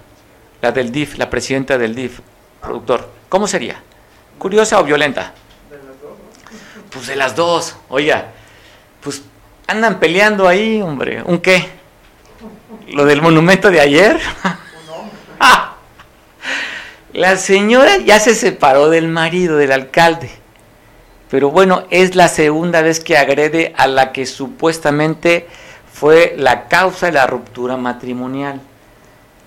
[0.62, 2.20] La del DIF, la presidenta del DIF,
[2.62, 3.10] productor.
[3.30, 3.82] ¿Cómo sería?
[4.38, 5.34] ¿Curiosa o violenta?
[6.92, 7.76] Pues de las dos.
[7.90, 8.32] Oiga,
[9.02, 9.22] pues
[9.68, 11.22] andan peleando ahí, hombre.
[11.24, 11.70] ¿Un qué?
[12.90, 14.20] ¿Lo del monumento de ayer?
[15.40, 15.77] ah,
[17.14, 20.30] la señora ya se separó del marido, del alcalde.
[21.30, 25.48] Pero bueno, es la segunda vez que agrede a la que supuestamente
[25.92, 28.62] fue la causa de la ruptura matrimonial.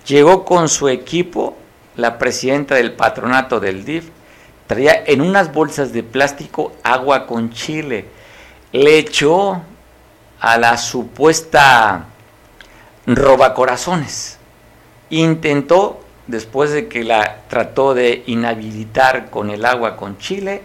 [0.05, 1.57] Llegó con su equipo,
[1.95, 4.09] la presidenta del patronato del DIF,
[4.67, 8.05] traía en unas bolsas de plástico agua con chile.
[8.71, 9.61] Le echó
[10.39, 12.05] a la supuesta
[13.05, 14.37] robacorazones.
[15.09, 15.99] Intentó
[16.31, 20.61] después de que la trató de inhabilitar con el agua con chile,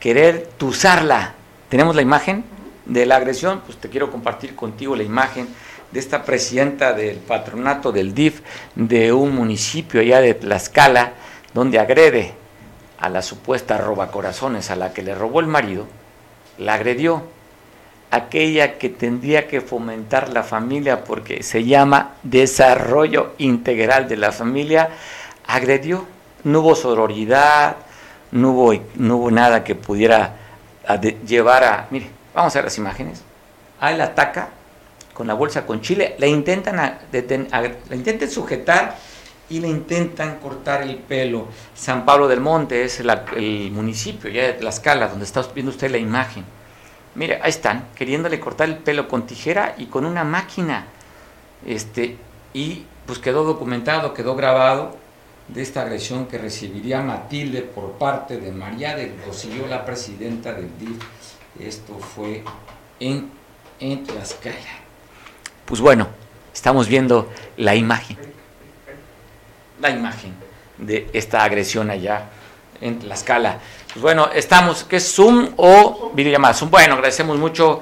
[0.00, 1.34] querer tuzarla.
[1.68, 2.44] ¿Tenemos la imagen
[2.86, 3.62] de la agresión?
[3.64, 5.48] Pues te quiero compartir contigo la imagen
[5.92, 8.40] de esta presidenta del patronato del DIF
[8.74, 11.12] de un municipio allá de Tlaxcala,
[11.54, 12.34] donde agrede
[12.98, 15.86] a la supuesta robacorazones a la que le robó el marido,
[16.58, 17.24] la agredió
[18.10, 24.90] aquella que tendría que fomentar la familia porque se llama desarrollo integral de la familia,
[25.46, 26.06] agredió.
[26.42, 27.76] No hubo sororidad,
[28.32, 30.36] no hubo, no hubo nada que pudiera
[31.26, 31.86] llevar a...
[31.90, 33.22] Mire, vamos a ver las imágenes.
[33.80, 34.48] A él ataca
[35.12, 36.98] con la bolsa con chile, la intentan
[38.30, 38.96] sujetar
[39.50, 41.48] y le intentan cortar el pelo.
[41.74, 45.98] San Pablo del Monte es el, municipio ya de Tlaxcala, donde está viendo usted la
[45.98, 46.44] imagen.
[47.14, 50.86] Mire, ahí están, queriéndole cortar el pelo con tijera y con una máquina.
[51.66, 52.16] Este,
[52.54, 54.96] y pues quedó documentado, quedó grabado
[55.48, 60.70] de esta agresión que recibiría Matilde por parte de María del Rocío, la presidenta del
[60.78, 61.02] DIF.
[61.58, 62.44] Esto fue
[63.00, 63.30] en,
[63.80, 64.56] en Tlaxcala.
[65.64, 66.08] Pues bueno,
[66.52, 68.30] estamos viendo la imagen
[69.80, 70.34] la imagen
[70.78, 72.24] de esta agresión allá
[72.80, 73.58] en la escala.
[73.92, 76.54] Pues bueno, estamos, ¿qué es Zoom o videollamada?
[76.54, 76.70] Zoom.
[76.70, 77.80] Bueno, agradecemos mucho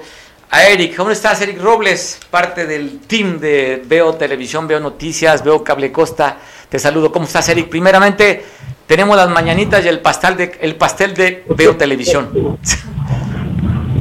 [0.50, 0.96] a Eric.
[0.96, 2.18] ¿Cómo estás, Eric Robles?
[2.30, 6.38] Parte del team de Veo Televisión, Veo Noticias, Veo Cable Costa.
[6.70, 7.12] Te saludo.
[7.12, 7.68] ¿Cómo estás, Eric?
[7.68, 8.42] Primeramente,
[8.86, 12.30] tenemos las mañanitas y el pastel de, el pastel de Veo Televisión.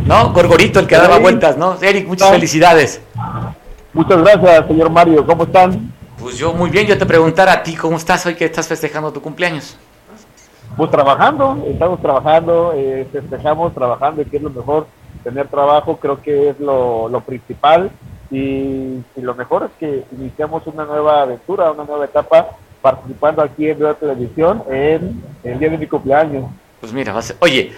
[0.06, 0.32] ¿No?
[0.32, 1.78] Gorgorito, el que daba vueltas, ¿no?
[1.82, 3.02] Eric, muchas felicidades.
[3.92, 5.26] Muchas gracias, señor Mario.
[5.26, 5.94] ¿Cómo están?
[6.18, 9.12] Pues yo muy bien, yo te preguntar a ti, ¿cómo estás hoy que estás festejando
[9.12, 9.76] tu cumpleaños?
[10.76, 14.88] Pues trabajando, estamos trabajando, eh, festejamos trabajando y que es lo mejor,
[15.24, 17.90] tener trabajo creo que es lo, principal
[18.30, 22.48] y, lo mejor es que iniciamos una nueva aventura, una nueva etapa
[22.82, 26.46] participando aquí en Veo Televisión en el día de mi cumpleaños.
[26.80, 27.72] Pues mira, va a ser, oye,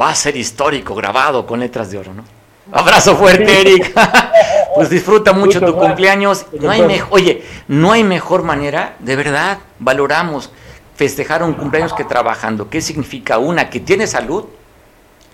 [0.00, 2.24] va a ser histórico, grabado con letras de oro, ¿no?
[2.72, 3.94] Abrazo fuerte, Eric.
[4.74, 6.46] pues disfruta mucho tu cumpleaños.
[6.60, 10.50] No hay mejor, oye, no hay mejor manera, de verdad, valoramos
[10.96, 12.68] festejar un cumpleaños que trabajando.
[12.68, 13.38] ¿Qué significa?
[13.38, 14.44] Una, que tienes salud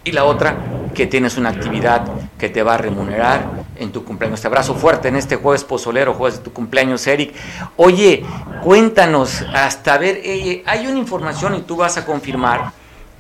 [0.05, 0.57] y la otra,
[0.95, 2.03] que tienes una actividad
[2.37, 3.47] que te va a remunerar
[3.77, 4.41] en tu cumpleaños.
[4.41, 7.35] Te abrazo fuerte en este jueves pozolero, jueves de tu cumpleaños, Eric.
[7.77, 8.25] Oye,
[8.63, 12.73] cuéntanos, hasta ver, eh, hay una información y tú vas a confirmar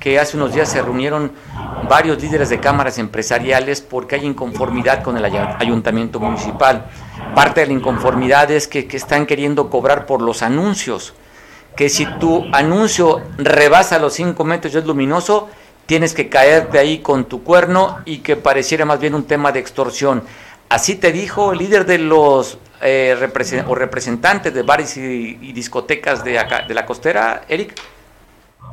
[0.02, 1.30] que hace unos días se reunieron
[1.88, 6.86] varios líderes de cámaras empresariales porque hay inconformidad con el ayuntamiento municipal.
[7.36, 11.14] Parte de la inconformidad es que, están queriendo cobrar por los anuncios,
[11.76, 15.48] que si tu anuncio rebasa los 5 metros y es luminoso,
[15.86, 19.60] tienes que caerte ahí con tu cuerno y que pareciera más bien un tema de
[19.60, 20.22] extorsión.
[20.68, 23.14] Así te dijo el líder de los eh,
[23.66, 27.74] o representantes de bares y, discotecas de, acá, de la costera, Eric.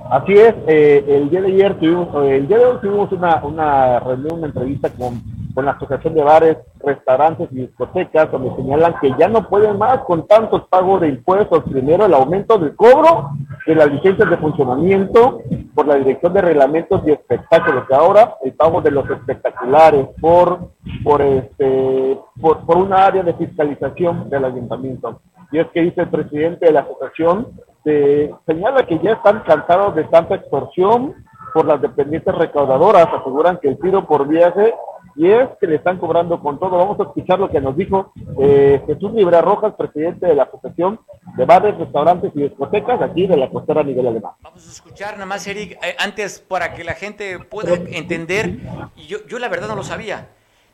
[0.10, 3.36] Así es, eh, el día de ayer tuvimos, eh, el día de hoy tuvimos una,
[3.44, 5.22] una reunión, una entrevista con,
[5.60, 10.00] con la Asociación de Bares, Restaurantes y Discotecas, donde señalan que ya no pueden más
[10.06, 11.66] con tantos pagos de impuestos.
[11.70, 13.32] Primero, el aumento del cobro
[13.68, 15.42] de las licencias de funcionamiento
[15.76, 20.70] por la Dirección de Reglamentos y Espectáculos, que ahora el pago de los espectaculares por,
[21.04, 25.20] por, este, por, por una área de fiscalización del ayuntamiento.
[25.52, 27.48] Y es que dice el presidente de la asociación
[27.84, 31.16] se señala que ya están cansados de tanta extorsión
[31.54, 34.74] por las dependientes recaudadoras, aseguran que el tiro por viaje
[35.20, 36.78] y es que le están cobrando con todo.
[36.78, 40.98] Vamos a escuchar lo que nos dijo eh, Jesús Libra Rojas, presidente de la Asociación
[41.36, 44.32] de Bares, Restaurantes y Discotecas aquí de la costera Miguel Alemán.
[44.40, 48.60] Vamos a escuchar nada más, Eric, eh, antes para que la gente pueda entender,
[48.96, 50.30] y yo, yo la verdad no lo sabía,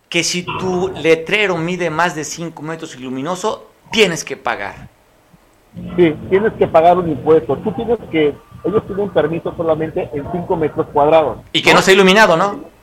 [0.10, 4.90] que si tu letrero mide más de 5 metros y luminoso, tienes que pagar.
[5.98, 7.58] Sí, tienes que pagar un impuesto.
[7.58, 11.40] Tú tienes que, ellos tienen permiso solamente en 5 metros cuadrados.
[11.52, 12.75] Y que no, sea iluminado, ¿no?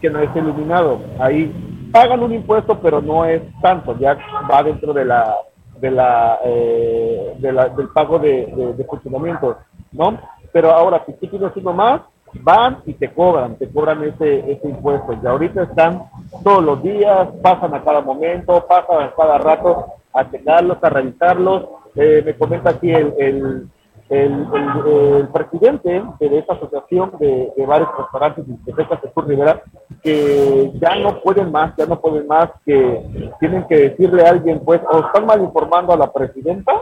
[0.00, 1.00] Que no esté iluminado.
[1.18, 1.52] Ahí
[1.92, 4.16] pagan un impuesto, pero no es tanto, ya
[4.50, 5.36] va dentro de la,
[5.80, 9.58] de la, eh, de la del pago de, de, funcionamiento,
[9.92, 10.18] ¿no?
[10.52, 12.02] Pero ahora, si tú tienes uno más,
[12.34, 15.14] van y te cobran, te cobran ese, ese impuesto.
[15.22, 16.04] Y ahorita están
[16.44, 21.68] todos los días, pasan a cada momento, pasan a cada rato a checarlos, a revisarlos
[22.00, 23.68] eh, me comenta aquí el, el,
[24.10, 29.62] el, presidente de esta asociación de, de bares, restaurantes y discotecas de Sur Rivera,
[30.02, 33.02] que ya no pueden más, ya no pueden más, que
[33.40, 36.72] tienen que decirle a alguien, pues, o están mal informando a la presidenta,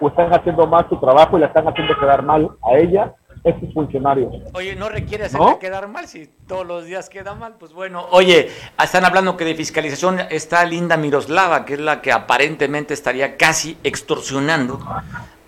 [0.00, 3.14] o están haciendo mal su trabajo y la están haciendo quedar mal a ella,
[3.44, 4.34] estos funcionarios.
[4.54, 8.06] Oye, no requiere hacerle quedar mal, si todos los días queda mal, pues bueno.
[8.10, 8.48] Oye,
[8.82, 13.76] están hablando que de fiscalización está Linda Miroslava, que es la que aparentemente estaría casi
[13.84, 14.80] extorsionando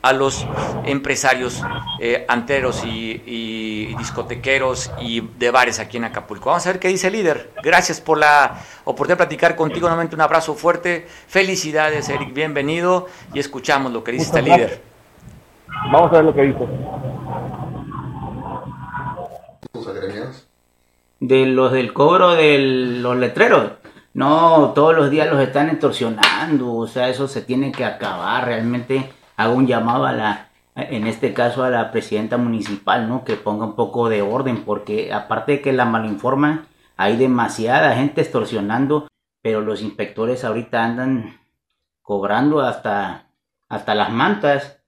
[0.06, 0.46] a los
[0.84, 1.62] empresarios
[1.98, 6.50] eh, anteros y, discotequeros y de bares aquí en Acapulco.
[6.50, 7.50] Vamos a ver qué dice el líder.
[7.62, 9.88] Gracias por la oportunidad de platicar contigo.
[9.88, 11.06] Nuevamente un abrazo fuerte.
[11.26, 12.34] Felicidades, Eric.
[12.34, 13.06] Bienvenido.
[13.32, 14.82] Y escuchamos lo que dice este líder.
[15.90, 16.68] Vamos a ver lo que dice.
[21.20, 23.72] De los del cobro de los letreros.
[24.14, 28.46] No, todos los días los están extorsionando, o sea, eso se tiene que acabar.
[28.46, 33.24] Realmente hago un llamado a la en este caso a la presidenta municipal, ¿no?
[33.24, 36.66] Que ponga un poco de orden, porque aparte de que la malinforman,
[36.98, 39.08] hay demasiada gente extorsionando,
[39.42, 41.40] pero los inspectores ahorita andan
[42.02, 43.30] cobrando hasta,
[43.68, 44.82] hasta las mantas.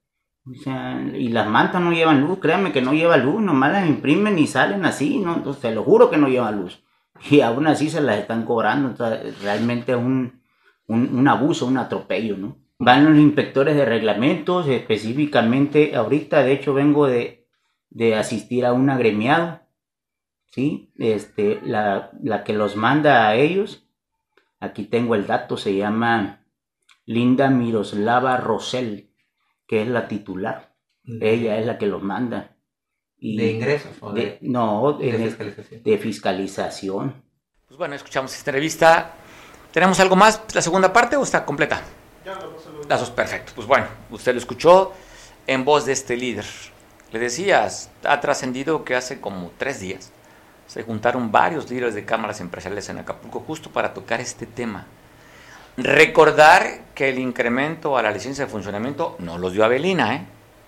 [0.45, 4.47] y las mantas no llevan luz, créanme que no lleva luz, nomás las imprimen y
[4.47, 5.35] salen así, ¿no?
[5.35, 6.83] Entonces, te lo juro que no llevan luz.
[7.31, 8.93] Y aún así se las están cobrando.
[9.41, 10.41] realmente es un,
[10.87, 12.57] un abuso, un atropello, ¿no?
[12.81, 17.45] Van los inspectores de reglamentos, específicamente ahorita, de hecho, vengo de,
[18.17, 19.59] asistir a un agremiado,
[20.45, 20.93] ¿sí?
[20.97, 22.11] Este, la,
[22.45, 23.85] que los manda a ellos,
[24.61, 26.45] aquí tengo el dato, se llama
[27.05, 29.13] Linda Miroslava Rosell,
[29.67, 30.73] que es la titular.
[31.03, 32.55] Ella es la que los manda.
[33.17, 33.91] ¿De ingresos?
[33.99, 35.83] O de, no, de, fiscalización.
[35.83, 37.23] de fiscalización.
[37.67, 39.15] Pues bueno, escuchamos esta entrevista.
[39.73, 40.41] ¿Tenemos algo más?
[40.55, 41.81] ¿La segunda parte o está completa?
[42.89, 43.51] Lazos, perfecto.
[43.55, 44.93] Pues bueno, usted lo escuchó
[45.45, 46.45] en voz de este líder.
[47.11, 50.11] Le decías, ha trascendido que hace como tres días
[50.65, 54.87] se juntaron varios líderes de cámaras empresariales en Acapulco justo para tocar este tema.
[55.77, 60.25] Recordar que el incremento a la licencia de funcionamiento no los dio Avelina, ¿eh?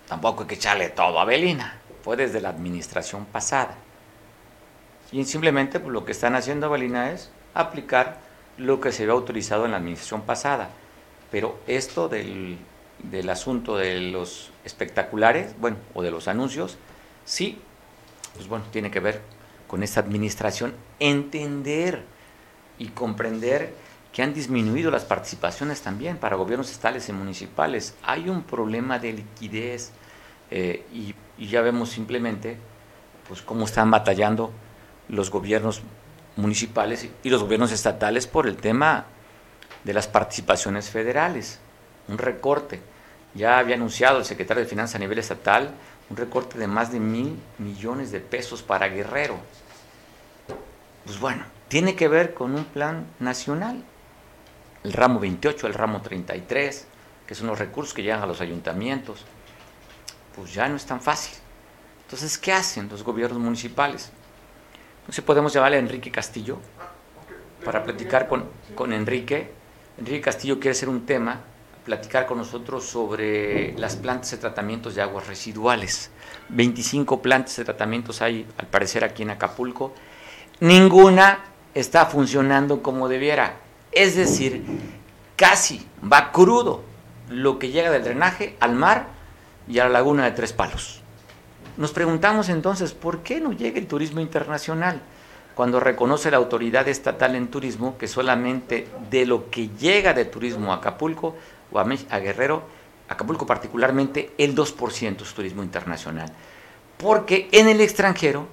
[0.08, 1.80] Tampoco hay que echarle todo a Avelina.
[2.04, 3.74] Fue desde la administración pasada.
[5.12, 8.20] Y simplemente pues, lo que están haciendo Avelina es aplicar
[8.58, 10.70] lo que se había autorizado en la administración pasada.
[11.32, 12.60] Pero esto del,
[13.30, 16.78] asunto de los espectaculares, bueno, o de los anuncios,
[17.26, 17.58] sí,
[18.36, 19.22] pues bueno, tiene que ver
[19.68, 22.04] con esta administración, entender
[22.78, 23.74] y comprender
[24.12, 27.96] que han disminuido las participaciones también para gobiernos estatales y municipales.
[28.04, 29.92] Hay un problema de liquidez
[30.50, 32.58] eh, y, y, ya vemos simplemente
[33.30, 34.52] pues cómo están batallando
[35.08, 35.82] los gobiernos
[36.36, 39.06] municipales y los gobiernos estatales por el tema
[39.84, 41.60] de las participaciones federales,
[42.08, 42.82] un recorte.
[43.34, 45.74] Ya había anunciado el secretario de Finanzas a nivel estatal
[46.12, 49.40] un recorte de más de mil millones de pesos para Guerrero.
[51.06, 53.82] Pues bueno, tiene que ver con un plan nacional.
[54.84, 56.86] El ramo 28, el ramo 33,
[57.26, 59.24] que son los recursos que llegan a los ayuntamientos,
[60.36, 61.38] pues ya no es tan fácil.
[62.04, 64.12] Entonces, ¿qué hacen los gobiernos municipales?
[65.02, 66.60] Entonces podemos llamarle a Enrique Castillo
[67.64, 69.61] para platicar con, con Enrique
[70.02, 71.42] Enrique Castillo quiere hacer un tema,
[71.86, 76.10] platicar con nosotros sobre las plantas de tratamientos de aguas residuales.
[76.50, 79.94] 25 plantas de tratamientos hay, al parecer, aquí en Acapulco.
[80.60, 81.44] Ninguna
[81.76, 83.58] está funcionando como debiera.
[83.92, 84.64] Es decir,
[85.36, 86.82] casi va crudo
[87.30, 89.06] lo que llega del drenaje al mar
[89.68, 91.02] y a la laguna de Tres Palos.
[91.78, 95.00] Nos preguntamos entonces, ¿por qué no llega el turismo internacional?
[95.62, 100.74] Cuando reconoce la autoridad estatal en turismo que solamente de lo que llega de turismo
[100.74, 101.36] a Acapulco
[101.72, 101.84] o a,
[102.20, 102.64] Guerrero,
[103.08, 106.34] Acapulco particularmente, el 2% es turismo internacional.
[106.98, 108.48] Porque en el extranjero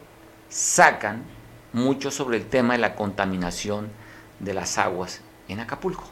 [0.51, 1.25] sacan
[1.73, 3.89] mucho sobre el tema de la contaminación
[4.39, 6.05] de las aguas en Acapulco.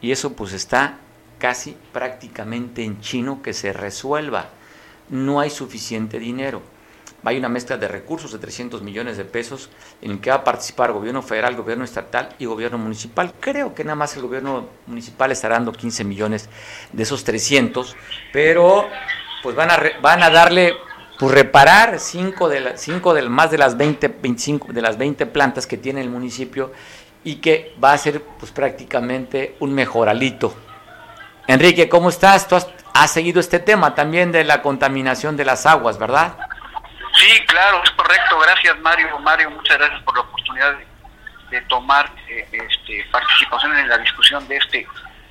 [0.00, 0.98] Y eso pues está
[1.38, 4.48] casi prácticamente en chino que se resuelva.
[5.10, 6.73] No hay suficiente dinero
[7.24, 9.70] hay una mezcla de recursos de 300 millones de pesos
[10.02, 13.32] en el que va a participar gobierno federal, gobierno estatal y gobierno municipal.
[13.40, 16.48] Creo que nada más el gobierno municipal estará dando 15 millones
[16.92, 17.96] de esos 300,
[18.32, 18.88] pero
[19.42, 20.74] pues van a, van a darle,
[21.18, 25.26] pues reparar 5 de, la, cinco de más de las 20, 25 de las 20
[25.26, 26.72] plantas que tiene el municipio
[27.24, 30.54] y que va a ser pues prácticamente un mejoralito.
[31.46, 32.46] Enrique, ¿cómo estás?
[32.48, 36.43] Tú has seguido este tema también de la contaminación de las aguas, ¿verdad?
[37.16, 38.38] Sí, claro, es correcto.
[38.38, 39.18] Gracias, Mario.
[39.20, 40.76] Mario, muchas gracias por la oportunidad
[41.50, 44.86] de, tomar eh, este, participación en la discusión de este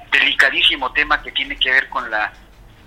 [0.10, 2.32] delicadísimo tema que tiene que ver con la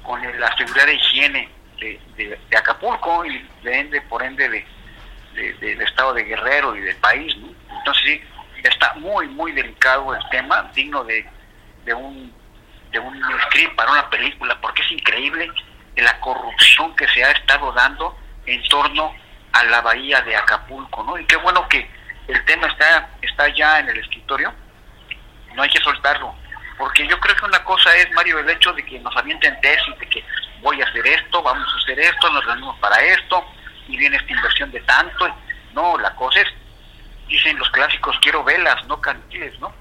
[0.02, 6.24] con la seguridad de higiene de, Acapulco y de por ende de, del estado de
[6.24, 7.36] Guerrero y del país.
[7.78, 8.22] Entonces sí,
[8.62, 11.28] está muy, muy delicado el tema, digno de,
[11.84, 12.32] de un
[12.92, 15.50] de un script para una película, porque es increíble
[15.96, 18.16] la corrupción que se ha estado dando
[18.46, 19.14] en torno
[19.52, 21.18] a la bahía de Acapulco, ¿no?
[21.18, 21.88] Y qué bueno que
[22.28, 24.52] el tema está, está ya en el escritorio,
[25.54, 26.34] no hay que soltarlo,
[26.76, 29.98] porque yo creo que una cosa es, Mario, el hecho de que nos avienten tesis
[29.98, 30.24] de que
[30.60, 33.44] voy a hacer esto, vamos a hacer esto, nos reunimos para esto,
[33.88, 35.34] y viene esta inversión de tanto,
[35.72, 36.48] no, la cosa es,
[37.28, 39.72] dicen los clásicos, quiero velas, no cantiles, ¿no?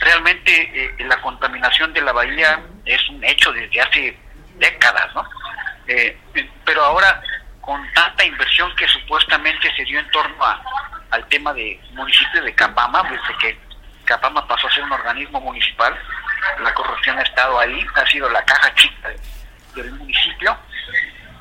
[0.00, 4.18] Realmente eh, la contaminación de la bahía es un hecho desde hace
[4.56, 5.28] décadas, ¿no?
[5.88, 6.16] Eh,
[6.64, 7.20] pero ahora
[7.68, 10.42] con tanta inversión que supuestamente se dio en torno
[11.10, 13.60] al tema de municipio de Capama, desde que
[14.06, 15.94] Capama pasó a ser un organismo municipal,
[16.62, 19.10] la corrupción ha estado ahí, ha sido la caja chica
[19.74, 20.56] del municipio,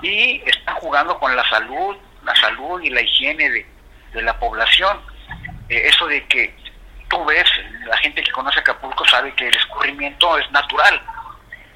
[0.01, 4.99] y están jugando con la salud, la salud y la higiene de, la población.
[5.69, 6.53] Eh, eso de que
[7.07, 7.49] tú ves,
[7.85, 11.01] la gente que conoce Acapulco sabe que el escurrimiento es natural.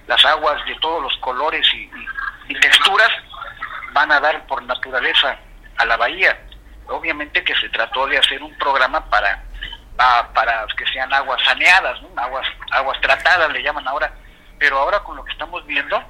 [0.07, 1.65] Las aguas de todos los colores
[2.49, 3.11] y texturas
[3.93, 5.37] van a dar por naturaleza
[5.77, 6.39] a la bahía.
[6.87, 9.43] Obviamente que se trató de hacer un programa para
[10.33, 14.11] para que sean aguas saneadas, aguas aguas tratadas le llaman ahora,
[14.57, 16.03] pero ahora con lo que estamos viendo,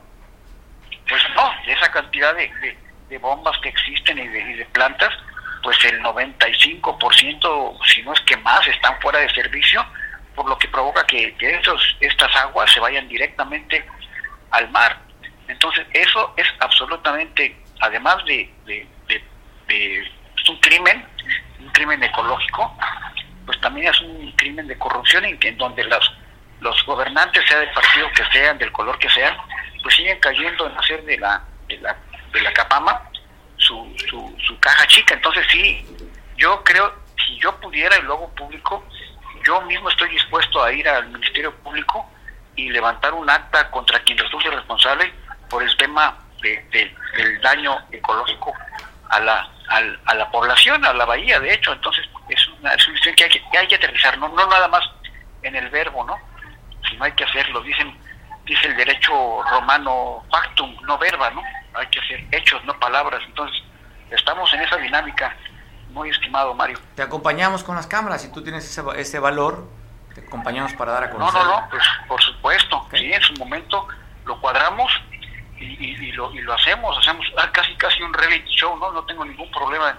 [1.10, 2.78] pues no, esa cantidad de,
[3.10, 5.14] de, bombas que existen y de, y de plantas,
[5.62, 9.86] pues el 95%, si no es que más, están fuera de servicio,
[10.36, 11.62] por lo que provoca que, que
[12.00, 13.86] estas aguas se vayan directamente
[14.52, 14.98] al mar.
[15.48, 18.88] Entonces, eso es absolutamente, además de, de,
[19.70, 21.06] es un crimen,
[21.60, 22.76] un crimen ecológico,
[23.46, 26.14] pues también es un crimen de corrupción en, en donde los,
[26.62, 29.36] los gobernantes, sea del partido que sean, del color que sean,
[29.84, 31.96] pues siguen cayendo en hacer de la, de la,
[32.32, 33.02] de la capama
[33.58, 35.16] su, su, su caja chica.
[35.16, 35.86] Entonces sí,
[36.38, 36.94] yo creo,
[37.26, 38.86] si yo pudiera y luego público,
[39.44, 42.08] yo mismo estoy dispuesto a ir al Ministerio Público
[42.56, 45.12] y levantar un acta contra quien resulte responsable
[45.50, 48.54] por el tema de, del daño ecológico
[49.10, 49.50] a la,
[50.06, 51.74] a, la población, a la bahía, de hecho.
[51.74, 52.86] Entonces es una, es
[53.16, 54.30] que hay que, hay que aterrizar, ¿no?
[54.30, 54.84] no nada más
[55.42, 56.18] en el verbo, ¿no?
[56.90, 57.62] Sino hay que hacerlo.
[57.62, 57.98] Dicen,
[58.46, 61.44] dice el derecho romano factum, no verba, ¿no?
[61.74, 63.22] hay que hacer hechos, no palabras.
[63.26, 63.62] Entonces,
[64.10, 65.36] estamos en esa dinámica,
[65.90, 66.80] muy estimado Mario.
[66.96, 69.68] Te acompañamos con las cámaras, si tú tienes ese, ese valor,
[70.14, 71.42] te acompañamos para dar a conocer.
[71.42, 73.88] No, no, no, pues por supuesto, sí, en su momento
[74.26, 74.92] lo cuadramos
[75.62, 78.92] y, y, lo, y lo hacemos, hacemos casi casi un reality show, ¿no?
[78.92, 79.98] No tengo ningún problema,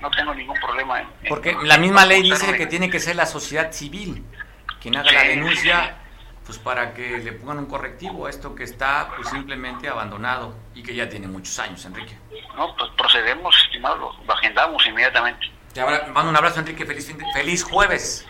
[0.00, 1.00] no tengo ningún problema.
[1.00, 4.24] En, Porque la misma ley dice que tiene que ser la sociedad civil
[4.80, 5.96] quien haga la denuncia
[6.48, 10.82] pues para que le pongan un correctivo a esto que está pues simplemente abandonado y
[10.82, 12.16] que ya tiene muchos años, Enrique.
[12.56, 15.46] No, pues procedemos, estimado, lo, agendamos inmediatamente.
[15.74, 18.26] Te mando un abrazo, Enrique, feliz, feliz jueves.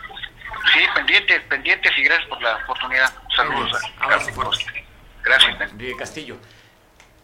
[0.73, 3.09] Sí, pendientes, pendientes y gracias por la oportunidad.
[3.33, 3.81] Saludos.
[4.01, 4.85] Abrazo fuerte.
[5.23, 5.71] Gracias.
[5.71, 6.37] Enrique Castillo.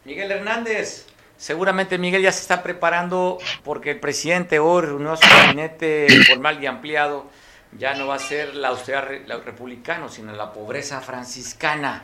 [0.05, 1.07] Miguel Hernández.
[1.35, 6.63] Seguramente Miguel ya se está preparando porque el presidente hoy reunió a su gabinete formal
[6.63, 7.29] y ampliado
[7.77, 12.03] ya no va a ser la austeridad republicana, sino la pobreza franciscana.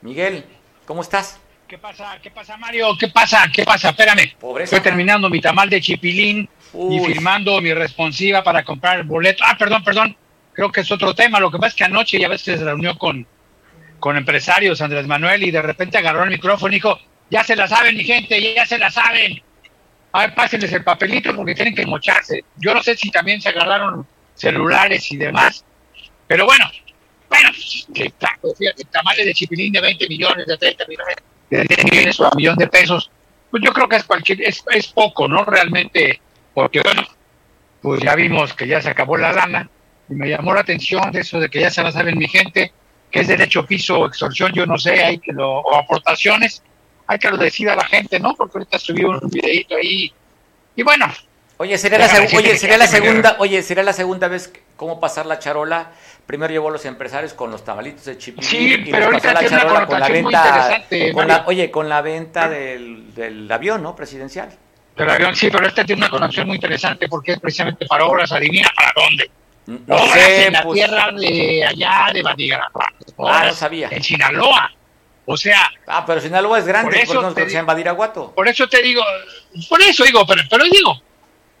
[0.00, 0.46] Miguel,
[0.86, 1.38] ¿cómo estás?
[1.68, 2.18] ¿Qué pasa?
[2.22, 2.96] ¿Qué pasa, Mario?
[2.98, 3.44] ¿Qué pasa?
[3.52, 3.90] ¿Qué pasa?
[3.90, 4.34] Espérame.
[4.60, 9.44] Estoy terminando mi tamal de chipilín y firmando mi responsiva para comprar el boleto.
[9.46, 10.16] Ah, perdón, perdón.
[10.52, 11.38] Creo que es otro tema.
[11.38, 13.26] Lo que pasa es que anoche ya veces se reunió con,
[13.98, 16.98] con empresarios Andrés Manuel y de repente agarró el micrófono y dijo,
[17.30, 19.40] ya se la saben, mi gente, ya se la saben.
[20.12, 22.44] A ver, pásenles el papelito porque tienen que mocharse.
[22.56, 25.64] Yo no sé si también se agarraron celulares y demás.
[26.26, 26.66] Pero bueno,
[27.28, 27.50] bueno,
[27.94, 28.12] que,
[28.90, 31.16] tamaño de chipilín de 20 millones, de 30 millones,
[31.48, 33.10] de 10 millones o a millón de pesos,
[33.50, 35.44] pues yo creo que es cualquier, es, es poco, ¿no?
[35.44, 36.20] Realmente,
[36.54, 37.02] porque bueno,
[37.80, 39.70] pues ya vimos que ya se acabó la lana,
[40.08, 42.72] y me llamó la atención de eso de que ya se la saben mi gente,
[43.10, 46.62] que es derecho piso o extorsión, yo no sé, hay que lo, o aportaciones,
[47.10, 48.34] hay que lo decida la gente, ¿no?
[48.36, 50.12] Porque ahorita subí un videito ahí,
[50.76, 51.06] y bueno,
[51.56, 55.38] Oye, sería la, oye, sería la segunda, oye, sería la segunda vez cómo pasar la
[55.38, 55.90] charola.
[56.24, 59.46] Primero llevó a los empresarios con los tamalitos de chipilín sí, y pero pasó la
[59.46, 63.94] charola con la venta, con la, oye, con la venta del, del avión, ¿no?
[63.94, 64.48] Presidencial.
[64.96, 68.32] Del avión, sí, pero esta tiene una conexión muy interesante porque es precisamente para obras,
[68.32, 69.30] adivina para dónde.
[69.86, 70.76] No sé, en la pues.
[70.76, 72.86] tierra de allá de Badigarapa.
[73.18, 73.88] Ah, no sabía.
[73.90, 74.72] En Sinaloa.
[75.30, 75.70] O sea.
[75.86, 78.32] Ah, pero Sinaloa es grande, por eso no te en Badiraguato.
[78.34, 79.00] Por eso te digo,
[79.68, 81.00] por eso digo, pero, pero digo,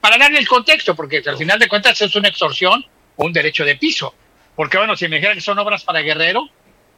[0.00, 3.64] para darle el contexto, porque al final de cuentas es una extorsión o un derecho
[3.64, 4.12] de piso.
[4.56, 6.48] Porque bueno, si me dijera que son obras para Guerrero,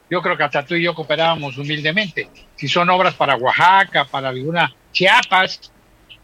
[0.09, 2.27] yo creo que hasta tú y yo cooperábamos humildemente.
[2.55, 5.71] Si son obras para Oaxaca, para alguna Chiapas,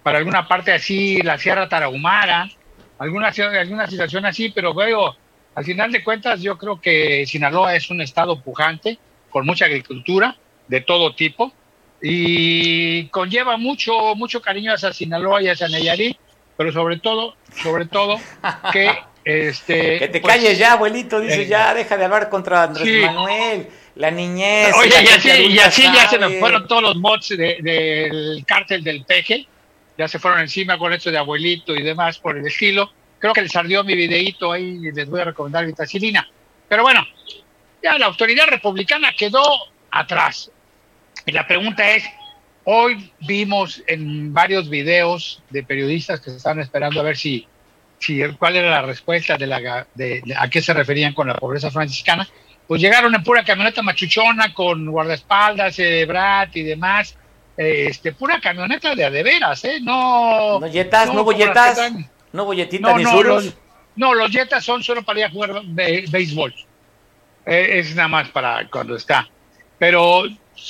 [0.02, 2.50] para alguna parte así, la Sierra Tarahumara,
[2.98, 5.16] alguna, alguna situación así, pero veo,
[5.54, 8.98] al final de cuentas yo creo que Sinaloa es un estado pujante,
[9.30, 10.36] con mucha agricultura
[10.68, 11.54] de todo tipo,
[12.02, 16.18] y conlleva mucho, mucho cariño hacia Sinaloa y hacia Nayarit,
[16.56, 18.18] pero sobre todo, sobre todo,
[18.72, 18.92] que
[19.24, 20.00] este.
[20.00, 24.12] Que te pues, calles ya, abuelito, dice, ya, deja de hablar contra Andrés Manuel, la
[24.12, 24.74] niñez.
[24.76, 29.04] Oye, y así, y así ya se me fueron todos los mods del cártel del
[29.04, 29.48] peje,
[29.98, 32.92] ya se fueron encima con esto de abuelito y demás por el estilo.
[33.20, 36.26] Creo que les ardió mi videíto ahí y les voy a recomendar vitacilina.
[36.70, 37.06] Pero bueno,
[37.84, 39.44] ya la autoridad republicana quedó
[39.92, 40.52] atrás.
[41.26, 42.04] Y la pregunta es,
[42.72, 47.48] Hoy vimos en varios videos de periodistas que estaban esperando a ver si,
[47.98, 51.72] si cuál era la respuesta de, la, de, a qué se referían con la pobreza
[51.72, 52.28] franciscana.
[52.68, 57.18] Pues llegaron en pura camioneta machuchona con guardaespaldas, eh, Brat y demás,
[57.58, 59.80] este, pura camioneta de adeveras, ¿eh?
[59.82, 60.60] No.
[60.60, 61.12] ¿No yetas?
[61.12, 61.80] ¿No, bolletas?
[62.32, 63.54] ¿No bolletitas ni no, los,
[63.96, 66.54] no, los yetas son solo para ir a jugar béisbol.
[67.50, 69.28] Eh, es nada más para cuando está.
[69.80, 70.24] Pero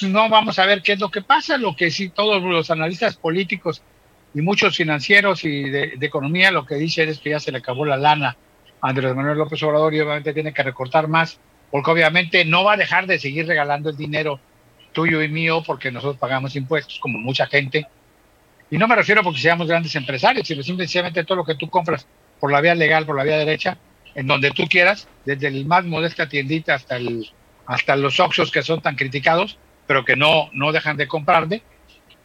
[0.03, 1.57] no vamos a ver qué es lo que pasa.
[1.57, 3.81] Lo que sí, todos los analistas políticos
[4.33, 7.83] y muchos financieros y de, economía lo que dicen es que ya se le acabó
[7.83, 8.37] la lana
[8.79, 11.37] a Andrés Manuel López Obrador y obviamente tiene que recortar más,
[11.69, 14.39] porque obviamente no va a dejar de seguir regalando el dinero
[14.93, 17.87] tuyo y mío porque nosotros pagamos impuestos, como mucha gente.
[18.71, 22.07] Y no me refiero porque seamos grandes empresarios, sino simplemente todo lo que tú compras
[22.39, 23.77] por la vía legal, por la vía derecha,
[24.19, 27.31] en donde tú quieras, desde el más modesta tiendita hasta, el,
[27.65, 29.57] hasta los Oxos que son tan criticados,
[29.87, 31.63] pero que no, no dejan de comprarle,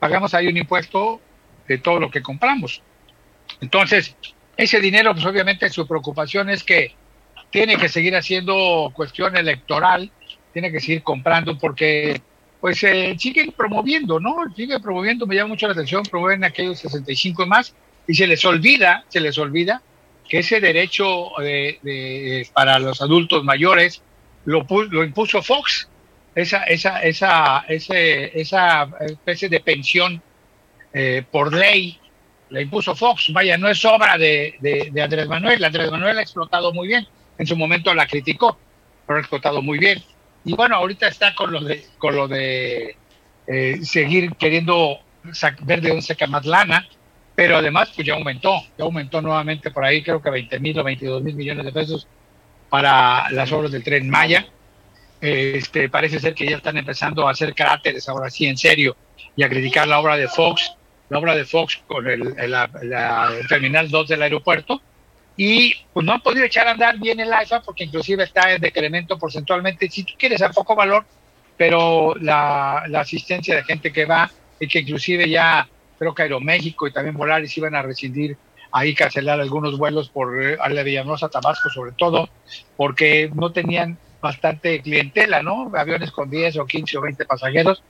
[0.01, 1.21] pagamos ahí un impuesto
[1.69, 2.83] de todo lo que compramos.
[3.61, 4.17] Entonces,
[4.57, 6.97] ese dinero, pues obviamente su preocupación es que
[7.51, 10.11] tiene que seguir haciendo cuestión electoral,
[10.53, 12.21] tiene que seguir comprando porque
[12.61, 14.35] pues eh, siguen promoviendo, ¿no?
[14.57, 17.73] Siguen promoviendo, me llama mucho la atención, promueven aquellos 65 más
[18.09, 19.81] y se les olvida, se les olvida
[20.29, 24.03] que ese derecho de, para los adultos mayores
[24.45, 25.89] lo, lo impuso Fox,
[26.35, 30.23] esa, esa, esa, ese, esa especie de pensión
[30.93, 31.99] eh, por ley
[32.51, 33.33] la impuso Fox.
[33.33, 35.65] Vaya, no es obra de, Andrés Manuel.
[35.65, 37.07] Andrés Manuel ha explotado muy bien.
[37.39, 38.59] En su momento la criticó,
[39.07, 40.03] pero ha explotado muy bien.
[40.45, 42.97] Y bueno, ahorita está con lo de, con lo de
[43.47, 44.99] eh, seguir queriendo
[45.63, 46.87] ver de dónde saca más lana,
[47.35, 50.85] pero además pues ya aumentó, ya aumentó nuevamente por ahí creo que 20 mil o
[50.85, 52.07] 22 mil millones de pesos
[52.71, 54.47] para las obras del tren Maya.
[55.21, 58.95] Este, parece ser que ya están empezando a hacer cráteres ahora sí en serio
[59.35, 60.77] y a criticar la obra de Fox
[61.09, 62.35] la obra de Fox con el,
[63.49, 64.81] terminal 2 del aeropuerto
[65.37, 68.61] y pues no han podido echar a andar bien el AIFA porque inclusive está en
[68.61, 71.05] decremento porcentualmente, si tú quieres a poco valor,
[71.57, 74.31] pero la, asistencia de gente que va
[74.61, 75.69] y que inclusive ya
[75.99, 78.37] creo que Aeroméxico y también Volaris iban a rescindir
[78.73, 82.29] ahí cancelar algunos vuelos por eh, a la Villanueva Tabasco sobre todo
[82.77, 85.71] porque no tenían bastante clientela, ¿no?
[85.77, 87.83] Aviones con 10 o 15 o 20 pasajeros.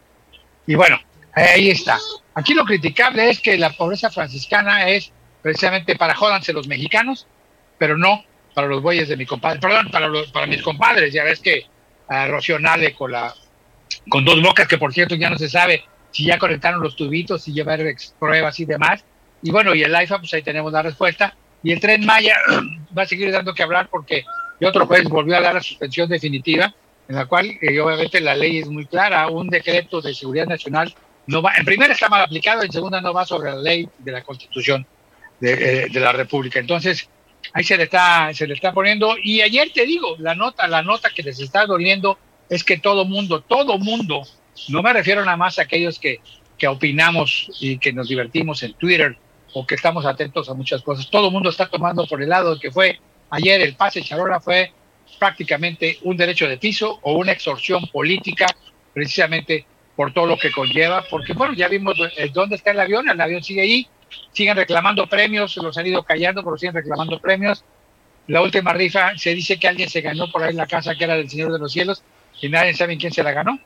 [0.67, 0.99] Y bueno,
[1.35, 1.99] Ahí está.
[2.35, 7.27] Aquí lo criticable es que la pobreza franciscana es precisamente para jódanse los mexicanos,
[7.77, 8.25] pero no
[8.55, 11.13] para los bueyes de mi compadre, perdón, para, los, para mis compadres.
[11.13, 11.67] Ya ves que
[12.09, 13.35] a Rocío Nale con, la,
[14.09, 15.85] con dos bocas, que por cierto ya no se sabe
[16.15, 17.81] si ya conectaron los tubitos, si llevar
[18.21, 19.05] pruebas y demás.
[19.43, 21.35] Y bueno, y el IFA, pues ahí tenemos la respuesta.
[21.63, 22.37] Y el tren Maya
[22.97, 24.25] va a seguir dando que hablar porque
[24.61, 26.73] y otro juez volvió a dar la suspensión definitiva,
[27.09, 30.95] en la cual eh, obviamente la ley es muy clara, un decreto de seguridad nacional
[31.27, 34.13] no va, en primera está mal aplicado, en segunda no va sobre la ley de
[34.13, 34.87] la Constitución
[35.41, 36.61] de, eh, la República.
[36.61, 37.09] Entonces,
[37.53, 40.83] ahí se le está se le está poniendo y ayer te digo, la nota la
[40.83, 42.17] nota que les está doliendo
[42.49, 44.23] es que todo mundo, todo mundo,
[44.69, 46.21] no me refiero nada más a aquellos que
[46.59, 49.17] que opinamos y que nos divertimos en Twitter
[49.53, 51.09] o que estamos atentos a muchas cosas.
[51.11, 52.99] Todo el mundo está tomando por el lado que fue
[53.31, 54.73] ayer el pase Charola fue
[55.19, 58.47] prácticamente un derecho de piso o una extorsión política
[58.93, 63.09] precisamente por todo lo que conlleva, porque bueno, ya vimos eh, dónde está el avión,
[63.09, 63.87] el avión sigue ahí,
[64.33, 67.65] siguen reclamando premios, los han ido callando, pero siguen reclamando premios.
[68.27, 71.17] La última rifa se dice que alguien se ganó por ahí la casa que era
[71.17, 72.03] del Señor de los Cielos
[72.41, 73.61] y nadie sabe quién se la ganó.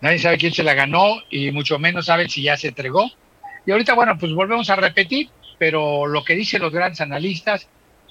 [0.00, 3.10] Nadie sabe quién se la ganó y mucho menos saben si ya se entregó.
[3.66, 5.28] Y ahorita, bueno, pues volvemos a repetir,
[5.58, 7.68] pero lo que dicen los grandes analistas,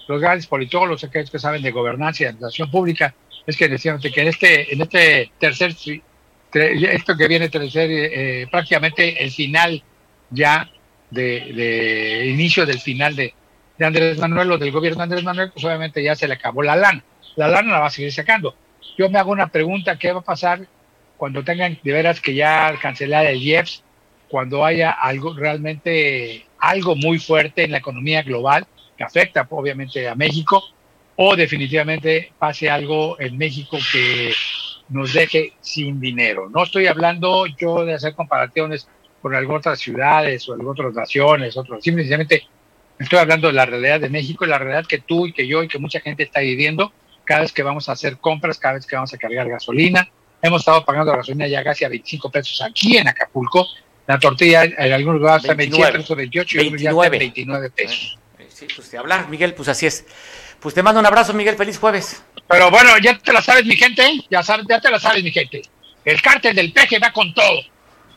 [0.08, 3.16] los grandes politólogos, aquellos que saben de gobernanza y administración pública,
[3.46, 5.76] es que decían que en este, en este tercer
[6.54, 9.84] esto que viene ser eh, prácticamente el final
[10.30, 10.70] ya
[11.10, 13.34] de, inicio del final de,
[13.78, 16.62] de, Andrés Manuel o del gobierno de Andrés Manuel, pues obviamente ya se le acabó
[16.62, 17.04] la lana.
[17.36, 18.56] La lana la va a seguir sacando.
[18.98, 20.68] Yo me hago una pregunta, ¿qué va a pasar
[21.20, 23.84] cuando tengan de veras que ya cancelar el IEPS,
[24.30, 28.66] cuando haya algo realmente, algo muy fuerte en la economía global
[28.98, 30.64] que afecta obviamente a México,
[31.18, 34.32] o definitivamente pase algo en México que
[34.88, 36.50] nos deje sin dinero.
[36.50, 38.88] No estoy hablando yo de hacer comparaciones
[39.22, 42.44] con algunas otras ciudades o algunas otras naciones, otros, simplemente
[42.98, 45.68] estoy hablando de la realidad de México la realidad que tú y que yo y
[45.68, 46.94] que mucha gente está viviendo
[47.26, 50.10] cada vez que vamos a hacer compras, cada vez que vamos a cargar gasolina.
[50.42, 53.68] Hemos estado pagando gasolina ya casi a 25 pesos aquí en Acapulco.
[54.08, 57.20] La tortilla en algunos lugares está 27 pesos, 28 y 29.
[57.20, 58.18] 29 pesos.
[58.48, 60.06] Sí, pues de hablar, Miguel, pues así es.
[60.60, 61.56] Pues te mando un abrazo, Miguel.
[61.56, 62.24] Feliz jueves.
[62.48, 64.26] Pero bueno, ya te la sabes, mi gente.
[64.30, 65.62] Ya, sabes, ya te la sabes, mi gente.
[66.04, 67.62] El cártel del peje va con todo.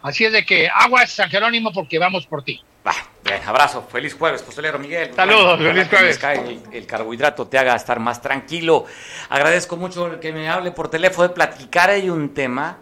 [0.03, 2.61] Así es de que aguas, San Jerónimo, porque vamos por ti.
[2.87, 2.95] Va,
[3.25, 3.87] bien, abrazo.
[3.91, 5.15] Feliz jueves, postolero Miguel.
[5.15, 6.23] Saludos, feliz jueves.
[6.23, 8.85] El, el, carbohidrato te haga estar más tranquilo.
[9.29, 11.91] Agradezco mucho que me hable por teléfono de platicar.
[11.91, 12.79] Hay un tema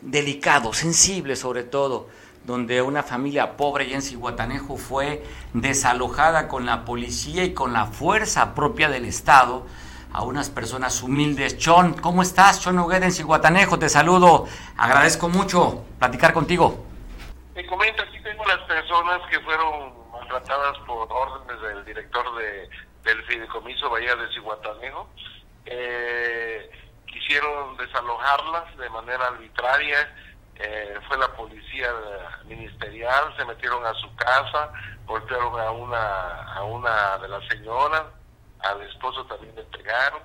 [0.00, 2.08] delicado, sensible sobre todo,
[2.44, 5.22] donde una familia pobre y en Cihuatanejo fue
[5.52, 9.66] desalojada con la policía y con la fuerza propia del Estado
[10.12, 11.58] a unas personas humildes.
[11.58, 12.60] Chon, ¿cómo estás?
[12.60, 14.46] Chon Hugueda en Cihuatanejo, te saludo.
[14.76, 16.89] Agradezco mucho platicar contigo.
[17.60, 22.70] Te comento, aquí tengo las personas que fueron maltratadas por órdenes del director de,
[23.02, 25.10] del fideicomiso Bahía de Cihuatanejo.
[25.66, 26.70] Eh,
[27.04, 30.10] quisieron desalojarlas de manera arbitraria.
[30.54, 31.92] Eh, fue la policía
[32.46, 34.72] ministerial, se metieron a su casa,
[35.04, 38.04] golpearon a una, a una de las señoras,
[38.60, 40.22] al esposo también le pegaron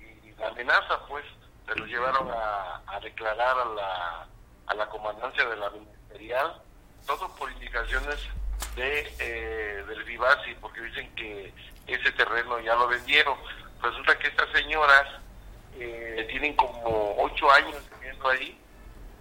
[0.00, 1.24] y, la amenaza pues
[1.68, 4.26] se lo llevaron a, declarar a la,
[4.66, 6.63] a la comandancia de la ministerial,
[7.06, 8.16] todo por indicaciones
[8.76, 11.52] de eh, del Vivasi, porque dicen que
[11.86, 13.36] ese terreno ya lo vendieron.
[13.82, 15.04] Resulta que estas señoras
[15.78, 18.58] eh, tienen como ocho años viviendo ahí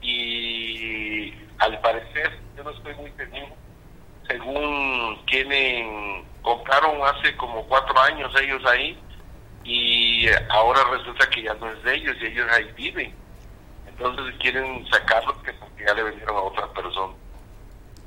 [0.01, 3.55] y al parecer, yo no estoy muy seguro,
[4.27, 8.99] según quienes compraron hace como cuatro años ellos ahí
[9.63, 13.15] y ahora resulta que ya no es de ellos y ellos ahí viven.
[13.87, 17.13] Entonces quieren sacarlos que porque ya le vendieron a otra persona.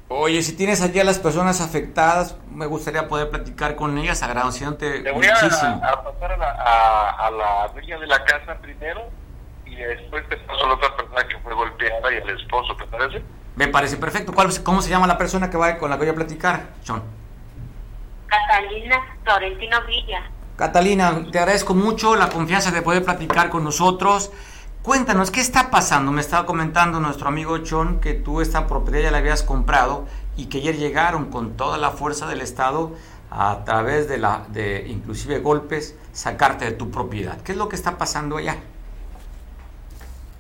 [0.09, 5.01] Oye, si tienes allí a las personas afectadas, me gustaría poder platicar con ellas, agradeciéndote
[5.01, 5.81] Te voy muchísimo.
[5.83, 9.03] A, a pasar a la, a, a la dueña de la casa primero
[9.65, 12.85] y después te paso a la otra persona que fue golpeada y al esposo, ¿te
[12.87, 13.23] parece?
[13.57, 14.33] Me parece perfecto.
[14.33, 17.03] ¿Cuál, ¿Cómo se llama la persona que va con la que voy a platicar, John?
[18.29, 20.23] Catalina Florentino Villa.
[20.57, 24.31] Catalina, te agradezco mucho la confianza de poder platicar con nosotros.
[24.87, 26.13] Cuéntanos, ¿qué está pasando?
[26.13, 30.07] Me estaba comentando nuestro amigo John que tú esta propiedad ya la habías comprado
[30.37, 32.93] y que ayer llegaron con toda la fuerza del Estado
[33.29, 37.41] a través de la de inclusive golpes sacarte de tu propiedad.
[37.41, 38.59] ¿Qué es lo que está pasando allá?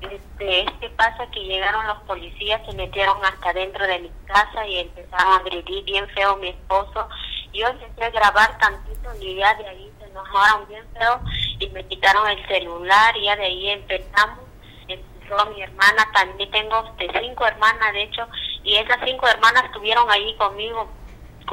[0.00, 4.78] Este, este pasa que llegaron los policías, se metieron hasta dentro de mi casa y
[4.78, 7.08] empezaron a agredir bien feo a mi esposo.
[7.52, 9.92] Yo empecé a grabar tantito y ya de ahí
[10.68, 11.20] bien feo
[11.58, 14.40] y me quitaron el celular y ya de ahí empezamos.
[14.88, 18.28] Empezó mi hermana, también tengo este, cinco hermanas de hecho,
[18.62, 20.88] y esas cinco hermanas estuvieron ahí conmigo.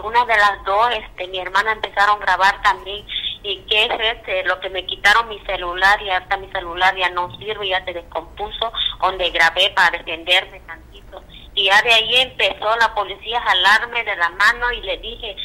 [0.04, 3.06] Una de las dos, este, mi hermana empezaron a grabar también
[3.44, 7.10] y que es este, lo que me quitaron mi celular y hasta mi celular ya
[7.10, 11.22] no sirve, ya se descompuso, donde grabé para defenderme tantito.
[11.54, 15.36] Y ya de ahí empezó la policía a jalarme de la mano y le dije,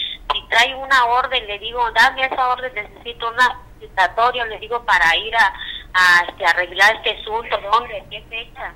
[0.48, 3.36] trae una orden, le digo, dame esa orden, necesito un
[3.80, 5.54] citatorio, le digo, para ir a,
[5.94, 8.04] a este, arreglar este asunto, ¿dónde?
[8.10, 8.74] ¿Qué fecha?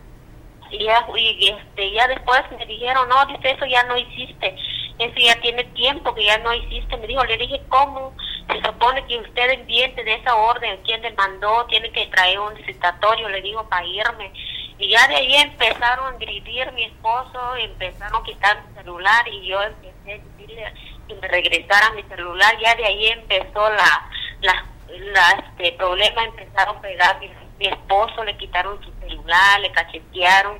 [0.70, 4.56] Y ya, y este, ya después me dijeron, no, dice, eso ya no hiciste,
[4.98, 6.96] eso ya tiene tiempo que ya no hiciste.
[6.96, 8.14] Me dijo, le dije, ¿cómo?
[8.48, 12.56] Se supone que usted enviente de esa orden, quien le mandó, tiene que traer un
[12.64, 14.32] citatorio, le digo, para irme.
[14.78, 19.46] Y ya de ahí empezaron a agredir mi esposo, empezaron a quitar mi celular y
[19.46, 20.74] yo empecé a decirle
[21.08, 22.56] que me regresara mi celular.
[22.60, 27.30] Ya de ahí empezó la, la, este problema, empezaron a pegar mi,
[27.66, 30.58] esposo, le quitaron su celular, le cachetearon.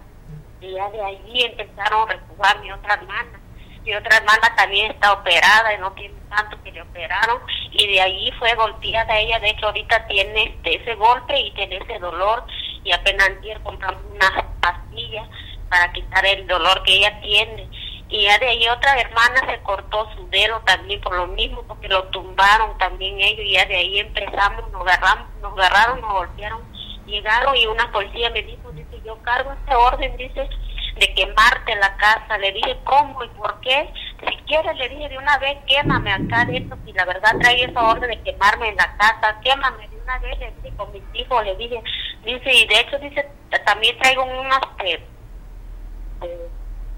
[0.61, 3.43] Y ya de ahí empezaron a refugiar mi otra hermana
[3.85, 7.41] mi otra hermana también está operada y no tiene tanto que le operaron
[7.73, 11.77] y de ahí fue golpeada ella, de hecho ahorita tiene este, ese golpe y tiene
[11.79, 12.45] ese dolor
[12.85, 15.29] y apenas ayer compramos unas pastillas
[15.69, 17.69] para quitar el dolor que ella tiene
[18.13, 21.89] y ya de ahí otra hermana se cortó su dedo también por lo mismo porque
[21.89, 26.61] lo tumbaron también ellos y ya de ahí empezamos, nos agarramos, nos agarraron, nos golpearon,
[27.07, 30.49] llegaron y una policía me dijo, dice yo cargo este orden, dice
[30.97, 32.39] de quemarte la casa.
[32.39, 33.91] Le dije, ¿cómo y por qué?
[34.21, 36.79] Si quieres, le dije de una vez, quémame acá dentro.
[36.85, 40.39] Si la verdad trae esa orden de quemarme en la casa, quémame de una vez,
[40.39, 41.83] le dije con mis hijos, le dije,
[42.25, 43.29] dice, y de hecho, dice,
[43.65, 45.05] también traigo unas eh,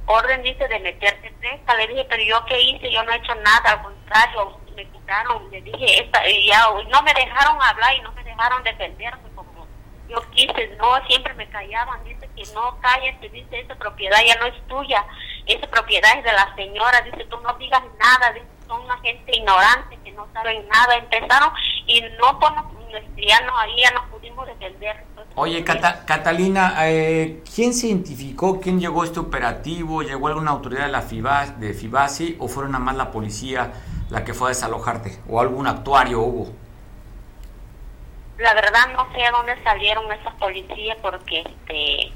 [0.07, 1.75] orden, dice, de meterte presa.
[1.77, 5.51] Le dije, pero yo qué hice, yo no he hecho nada, al contrario, me quitaron,
[5.51, 9.35] le dije, esta, y ya, no me dejaron hablar y no me dejaron defenderme
[10.09, 14.47] yo quise, no, siempre me callaban, dice que no, cállate, dice, esa propiedad ya no
[14.47, 15.05] es tuya,
[15.47, 19.37] esa propiedad es de la señora, dice, tú no digas nada, dice, son una gente
[19.37, 21.53] ignorante que no saben nada, empezaron
[21.87, 22.53] y no, pues,
[23.17, 25.05] ya no, ahí ya no pudimos defender.
[25.37, 28.61] Oye, Catalina, eh, ¿quién se identificó?
[28.61, 30.03] ¿Quién llegó a este operativo?
[30.03, 33.73] ¿Llegó alguna autoridad de la FIBA, de FIBASI o fueron nada más la policía
[34.11, 35.19] la que fue a desalojarte?
[35.29, 36.65] ¿O algún actuario hubo?
[38.39, 42.13] la verdad no sé a dónde salieron esas policías porque este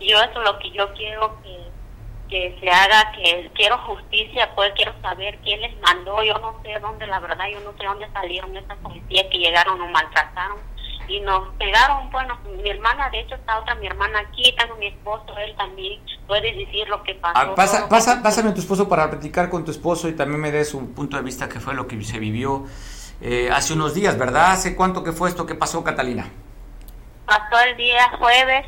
[0.00, 1.67] yo eso es lo que yo quiero que,
[2.28, 6.78] que se haga que quiero justicia pues quiero saber quién les mandó yo no sé
[6.80, 10.58] dónde la verdad yo no sé dónde salieron esas policías que llegaron o maltrataron
[11.08, 14.88] y nos pegaron, bueno, mi hermana, de hecho está otra mi hermana aquí, tengo mi
[14.88, 17.38] esposo, él también puede decir lo que pasó.
[17.38, 20.52] Ah, pasa, pasa, pásame a tu esposo para platicar con tu esposo y también me
[20.52, 22.66] des un punto de vista que fue lo que se vivió
[23.22, 24.52] eh, hace unos días, ¿verdad?
[24.52, 26.28] ¿Hace cuánto que fue esto que pasó, Catalina?
[27.24, 28.66] Pasó el día jueves.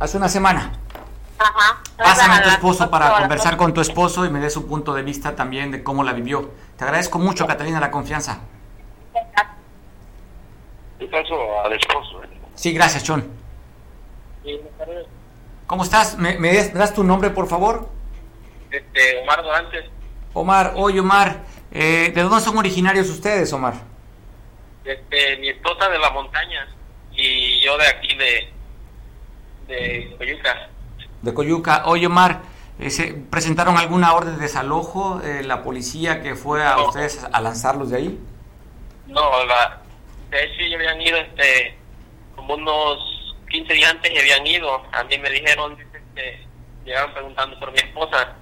[0.00, 0.72] Hace una semana.
[1.38, 1.82] Ajá.
[1.96, 5.02] Pásame a tu esposo para conversar con tu esposo y me des su punto de
[5.02, 6.50] vista también de cómo la vivió.
[6.76, 8.40] Te agradezco mucho, Catalina, la confianza.
[10.98, 12.20] Y paso al esposo.
[12.54, 13.28] Sí, gracias, John.
[15.66, 16.16] ¿Cómo estás?
[16.16, 17.88] ¿Me, ¿Me, das tu nombre, por favor?
[18.70, 19.84] Este, Omar Dorantes.
[20.32, 23.74] Omar, oye, Omar, eh, ¿de dónde son originarios ustedes, Omar?
[24.84, 26.68] Este, mi esposa de la montaña
[27.12, 28.52] y yo de aquí de,
[29.66, 30.70] de Coyuca.
[31.26, 31.82] De Coyuca.
[31.86, 32.42] Oye, Omar,
[32.88, 37.90] ¿se ¿presentaron alguna orden de desalojo de la policía que fue a ustedes a lanzarlos
[37.90, 38.20] de ahí?
[39.08, 39.82] No, la,
[40.30, 41.76] de hecho ya habían ido este,
[42.36, 44.82] como unos 15 días antes ya habían ido.
[44.92, 46.46] A mí me dijeron, dice, que
[46.84, 48.34] llegaron preguntando por mi esposa.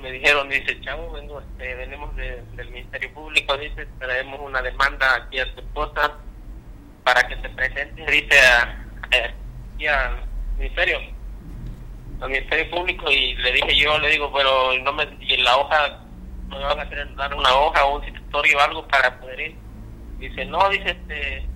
[0.00, 5.38] Me dijeron, dice, chavo, vengo, este, venimos del Ministerio Público, dice, traemos una demanda aquí
[5.38, 6.14] a tu esposa
[7.04, 8.84] para que se presente, dice, a,
[9.74, 10.22] aquí al
[10.58, 11.15] Ministerio,
[12.20, 16.00] al Ministerio Público, y le dije yo, le digo, pero no me, y la hoja,
[16.48, 19.40] no me van a hacer dar una hoja o un citatorio o algo para poder
[19.40, 19.56] ir.
[20.18, 21.46] Dice, no, dice, este,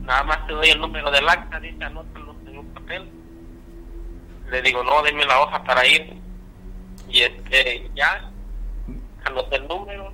[0.00, 3.08] nada más te doy el número del acta, dice, anótalo en un papel.
[4.50, 6.14] Le digo, no, denme la hoja para ir.
[7.08, 8.30] Y este, ya,
[9.24, 10.12] anoté el número,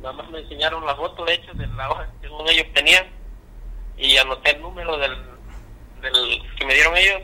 [0.00, 3.04] nada más me enseñaron la foto, de hecho, de la hoja que según ellos tenían,
[3.96, 5.16] y anoté el número del,
[6.02, 7.22] del que me dieron ellos,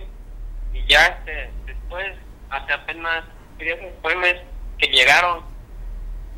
[0.72, 2.06] y ya este, después,
[2.50, 3.24] hace apenas
[3.58, 4.36] tres jueves
[4.78, 5.42] que llegaron,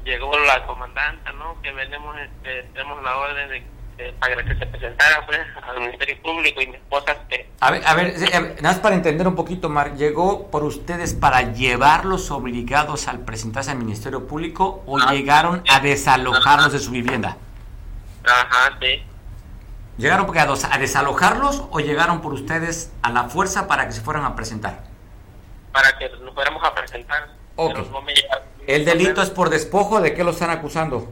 [0.04, 1.60] llegó la comandante, ¿no?
[1.62, 3.62] Que venimos, este, tenemos la orden de,
[3.96, 7.12] de, para que se presentara pues, al Ministerio Público y mi esposa...
[7.12, 11.14] Este, a ver, a ver, nada más para entender un poquito, Mar, ¿llegó por ustedes
[11.14, 16.90] para llevarlos obligados al presentarse al Ministerio Público o Ah, llegaron a desalojarlos de su
[16.90, 17.36] vivienda?
[18.24, 19.02] Ajá, sí.
[19.98, 23.92] ¿Llegaron porque a, dos- a desalojarlos o llegaron por ustedes a la fuerza para que
[23.92, 24.84] se fueran a presentar?
[25.72, 27.28] Para que nos fuéramos a presentar.
[27.56, 28.14] No me.
[28.66, 30.00] ¿El delito es por despojo?
[30.00, 31.10] ¿De qué lo están acusando?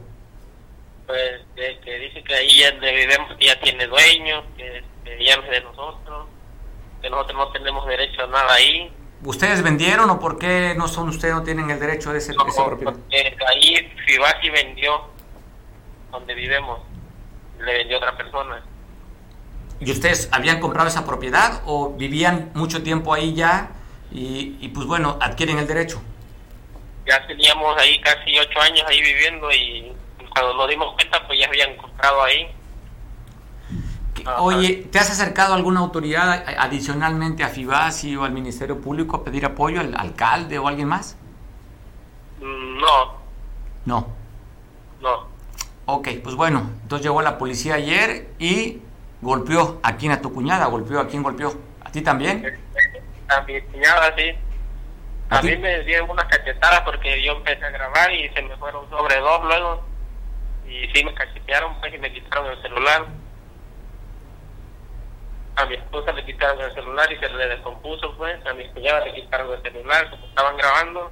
[1.05, 5.43] Pues de que dice que ahí ya vivimos ya tiene dueño, que este, ya no
[5.43, 6.27] es de nosotros,
[7.01, 8.91] que nosotros no tenemos derecho a nada ahí.
[9.23, 12.65] ¿Ustedes vendieron o por qué no son ustedes, no tienen el derecho de ese, esa
[12.65, 12.93] propiedad?
[12.93, 15.01] Porque ahí Fibasi vendió
[16.11, 16.79] donde vivimos,
[17.59, 18.63] le vendió a otra persona.
[19.81, 23.71] ¿Y ustedes habían comprado esa propiedad o vivían mucho tiempo ahí ya
[24.11, 26.01] y, y, pues bueno, adquieren el derecho?
[27.07, 29.91] Ya teníamos ahí casi ocho años ahí viviendo y
[30.33, 32.47] cuando nos dimos cuenta pues ya habían comprado ahí.
[34.37, 39.23] Oye, ¿te has acercado a alguna autoridad adicionalmente a FIBASI o al Ministerio Público a
[39.23, 41.17] pedir apoyo, al alcalde o alguien más?
[42.39, 43.13] Mm, No,
[43.85, 44.07] No.
[45.01, 45.31] no.
[45.85, 48.77] Ok, pues bueno, entonces llegó la policía ayer y
[49.21, 51.53] golpeó a quién, a tu cuñada, golpeó a quién golpeó,
[51.83, 52.59] a ti también.
[53.29, 54.33] A mi cuñada sí.
[55.29, 58.55] ¿A A mí me dieron unas cachetadas porque yo empecé a grabar y se me
[58.57, 59.85] fueron sobre dos luego.
[60.67, 63.05] Y sí me cachetearon pues y me quitaron el celular.
[65.55, 68.45] A mi esposa le quitaron el celular y se le descompuso pues.
[68.45, 71.11] A mi cuñada le quitaron el celular como estaban grabando.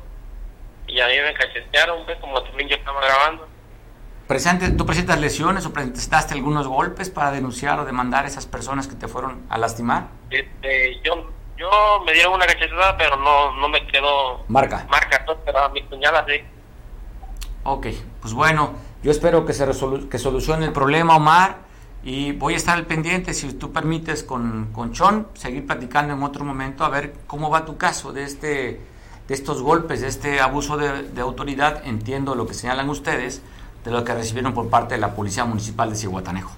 [0.88, 3.48] Y a mí me cachetearon pues como también yo estaba grabando.
[4.30, 8.88] Presente- ¿Tú presentas lesiones o presentaste algunos golpes para denunciar o demandar a esas personas
[8.88, 10.10] que te fueron a lastimar?
[10.30, 11.68] Este, yo, yo
[12.06, 14.86] me dieron una cachetada pero no, no me quedó Marca.
[14.88, 16.44] marca, pero a mi cuñada sí.
[17.64, 17.88] Ok,
[18.22, 21.58] pues bueno, yo espero que se resolu- que solucione el problema, Omar,
[22.04, 26.22] y voy a estar al pendiente, si tú permites, con, con Chon, seguir platicando en
[26.22, 28.80] otro momento, a ver cómo va tu caso de este
[29.28, 33.42] de estos golpes, de este abuso de, de autoridad, entiendo lo que señalan ustedes,
[33.84, 36.56] de lo que recibieron por parte de la Policía Municipal de Cihuatanejo.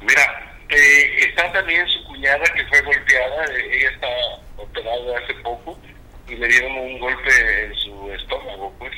[0.00, 4.06] Mira, eh, está también su cuñada que fue golpeada, eh, ella está
[4.56, 5.78] operada hace poco
[6.28, 8.92] y le dieron un golpe en su estómago, pues,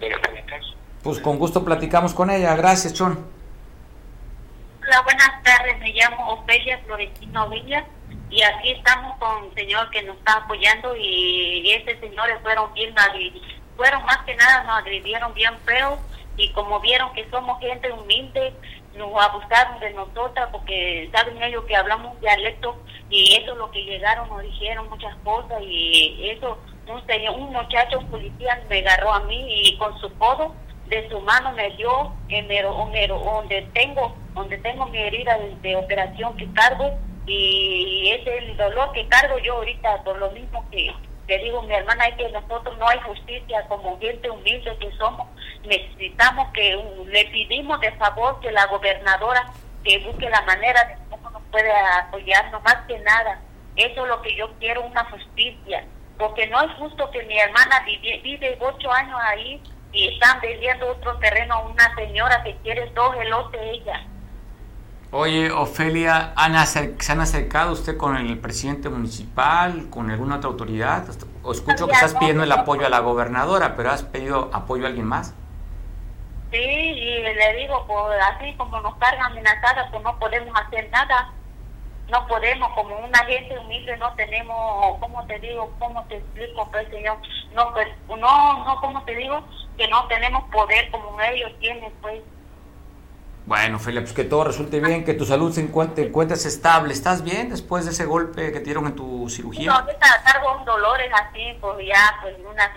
[0.00, 0.74] pero fue el caso.
[1.02, 3.26] Pues con gusto platicamos con ella, gracias Chon.
[4.86, 5.78] Hola, buenas tardes.
[5.78, 7.86] Me llamo Ofelia Florentino Villa
[8.28, 12.94] y aquí estamos con un señor que nos está apoyando y ese señores fueron bien
[13.76, 15.98] fueron más que nada nos agredieron bien feo
[16.36, 18.52] y como vieron que somos gente humilde
[18.96, 22.76] nos abusaron de nosotras porque saben ellos que hablamos dialecto
[23.10, 27.52] y eso es lo que llegaron nos dijeron muchas cosas y eso un señor un
[27.52, 30.54] muchacho un policía me agarró a mí y con su codo
[30.86, 32.66] de su mano me dio en el,
[33.08, 36.92] donde tengo donde tengo mi herida de, operación que cargo
[37.26, 40.92] y es el dolor que cargo yo ahorita por lo mismo que
[41.26, 45.26] le digo mi hermana es que nosotros no hay justicia como gente humilde que somos.
[45.64, 49.46] Necesitamos que le pedimos de favor que la gobernadora
[49.82, 53.40] que busque la manera de cómo nos puede apoyarnos más que nada.
[53.76, 55.84] Eso es lo que yo quiero una justicia.
[56.18, 59.60] Porque no es justo que mi hermana vive, vive ocho años ahí
[59.92, 64.04] y están vendiendo otro terreno a una señora que quiere dos elotes ella.
[65.16, 66.34] Oye, Ofelia,
[66.66, 71.04] ¿se han acercado usted con el presidente municipal, con alguna otra autoridad?
[71.44, 74.88] O escucho que estás pidiendo el apoyo a la gobernadora, pero ¿has pedido apoyo a
[74.88, 75.32] alguien más?
[76.50, 81.32] Sí, y le digo, pues así como nos cargan amenazadas, pues no podemos hacer nada
[82.08, 85.72] no podemos, como una gente humilde, no tenemos, ¿cómo te digo?
[85.78, 87.18] ¿Cómo te explico, pues, Señor?
[87.54, 89.42] No, pues, no, no, ¿cómo te digo?
[89.78, 92.20] Que no tenemos poder como ellos tienen, pues.
[93.46, 96.94] Bueno, Felia, pues que todo resulte bien, que tu salud se encuentre, encuentres estable.
[96.94, 99.70] ¿Estás bien después de ese golpe que te dieron en tu cirugía?
[99.70, 102.72] No, ahorita cargo un dolores así, pues ya, pues una,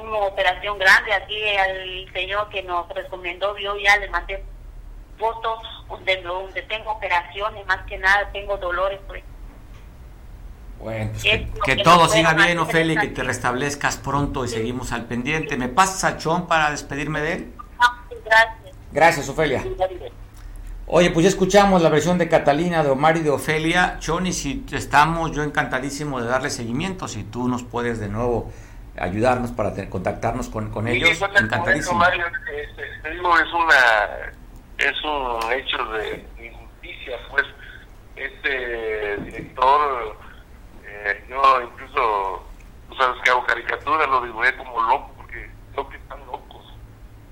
[0.00, 1.12] una operación grande.
[1.12, 4.44] Aquí al señor que nos recomendó, vio, ya le mandé
[5.18, 8.98] fotos donde, donde tengo operaciones, más que nada tengo dolores.
[9.06, 9.22] Pues.
[10.80, 11.22] Bueno, pues
[11.64, 15.56] que, todo siga bien, Ofelia, que te restablezcas pronto y seguimos al pendiente.
[15.56, 17.52] ¿Me pasas a Chon para despedirme de él?
[18.24, 18.65] Gracias.
[18.96, 19.62] Gracias, Ofelia.
[20.86, 23.98] Oye, pues ya escuchamos la versión de Catalina, de Omar y de Ofelia.
[23.98, 27.06] Chon, y si estamos, yo encantadísimo de darle seguimiento.
[27.06, 28.50] Si tú nos puedes de nuevo
[28.98, 32.02] ayudarnos para contactarnos con, con ellos, encantadísimo.
[32.06, 34.32] Este, te digo, es una
[34.78, 37.44] es un hecho de injusticia, pues
[38.16, 40.16] este director,
[40.86, 42.46] eh, yo incluso,
[42.88, 46.64] tú sabes que hago caricatura, lo dibujé como loco, porque creo que están locos,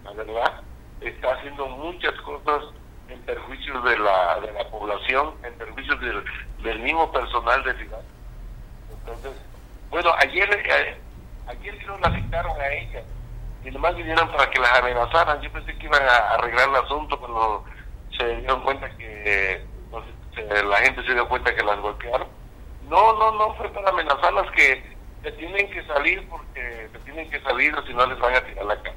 [0.04, 0.62] la verdad,
[1.08, 2.64] está haciendo muchas cosas
[3.08, 6.24] en perjuicio de la, de la población, en perjuicio del,
[6.62, 8.00] del mismo personal de ciudad.
[8.90, 9.32] Entonces,
[9.90, 10.96] bueno, ayer, eh,
[11.46, 13.02] ayer creo la citaron a ella,
[13.64, 15.40] y nomás vinieron para que las amenazaran.
[15.40, 17.64] Yo pensé que iban a arreglar el asunto cuando
[18.16, 20.04] se dieron cuenta que pues,
[20.64, 22.28] la gente se dio cuenta que las golpearon.
[22.88, 27.40] No, no, no fue para amenazarlas que se tienen que salir porque se tienen que
[27.40, 28.96] salir o si no les van a tirar la cara.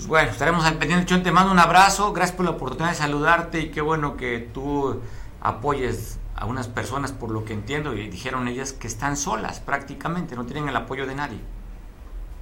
[0.00, 1.04] Pues bueno, estaremos al pendiente.
[1.04, 4.38] Yo te mando un abrazo, gracias por la oportunidad de saludarte y qué bueno que
[4.38, 5.02] tú
[5.42, 10.36] apoyes a unas personas por lo que entiendo y dijeron ellas que están solas prácticamente,
[10.36, 11.38] no tienen el apoyo de nadie.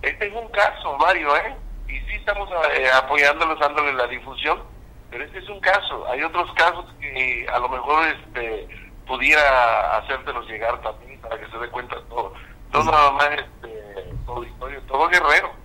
[0.03, 1.57] Este es un caso, Mario, ¿eh?
[1.89, 4.63] Y sí estamos eh, apoyándolos, dándole la difusión,
[5.11, 6.07] pero este es un caso.
[6.13, 8.69] Hay otros casos que a lo mejor este
[9.05, 12.35] pudiera hacértelos llegar también para que se dé cuenta todo.
[12.71, 15.58] Todo nada más, este, todo historia, todo guerrero.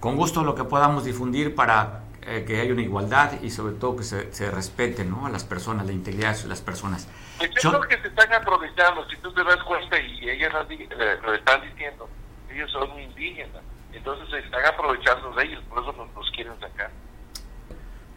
[0.00, 3.96] Con gusto lo que podamos difundir para eh, que haya una igualdad y sobre todo
[3.96, 5.24] que se, se respete ¿no?
[5.26, 7.08] a las personas, la integridad de las personas.
[7.40, 7.60] Es que
[8.02, 12.08] se están aprovechando, si tú te das cuenta y ellas eh, lo están diciendo,
[12.50, 16.90] ellos son indígenas, entonces se están aprovechando de ellos, por eso nos, quieren sacar.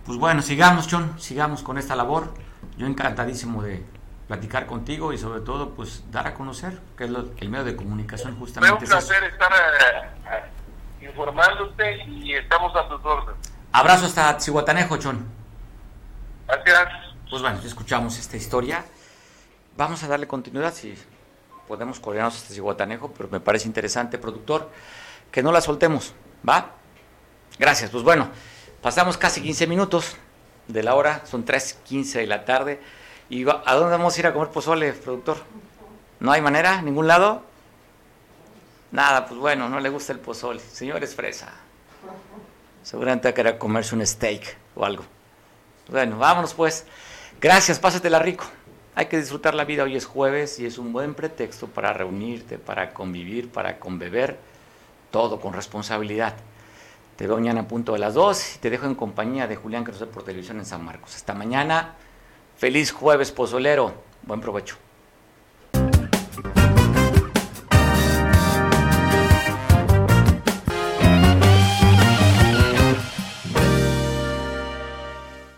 [0.05, 2.33] Pues bueno, sigamos, John, sigamos con esta labor.
[2.77, 3.83] Yo encantadísimo de
[4.27, 8.37] platicar contigo y sobre todo, pues dar a conocer, que es el medio de comunicación
[8.37, 8.85] justamente.
[8.85, 10.60] Fue un placer estar uh,
[11.01, 13.51] informándote y estamos a tus órdenes.
[13.71, 15.27] Abrazo hasta Cihuatanejo, John.
[16.47, 17.15] Gracias.
[17.29, 18.83] Pues bueno, escuchamos esta historia.
[19.77, 20.95] Vamos a darle continuidad, si
[21.67, 24.69] podemos coordinarnos este ciguatanejo, pero me parece interesante, productor,
[25.31, 26.13] que no la soltemos,
[26.47, 26.71] ¿va?
[27.57, 28.29] Gracias, pues bueno,
[28.81, 30.17] pasamos casi 15 minutos
[30.67, 32.81] de la hora, son 3.15 de la tarde,
[33.29, 35.37] y ¿a dónde vamos a ir a comer pozole, productor?
[36.19, 36.81] ¿No hay manera?
[36.81, 37.43] ¿Ningún lado?
[38.91, 40.59] Nada, pues bueno, no le gusta el pozole.
[40.59, 41.53] Señores fresa.
[42.83, 45.03] Seguramente va a querer comerse un steak o algo.
[45.87, 46.85] Bueno, vámonos pues.
[47.39, 48.45] Gracias, pásatela rico.
[48.93, 52.57] Hay que disfrutar la vida, hoy es jueves y es un buen pretexto para reunirte,
[52.57, 54.37] para convivir, para conbeber,
[55.11, 56.35] todo con responsabilidad.
[57.15, 59.85] Te veo mañana a punto de las 2 y te dejo en compañía de Julián
[59.85, 61.15] Cruz por televisión en San Marcos.
[61.15, 61.95] Hasta mañana,
[62.57, 63.93] feliz jueves pozolero,
[64.23, 64.75] buen provecho.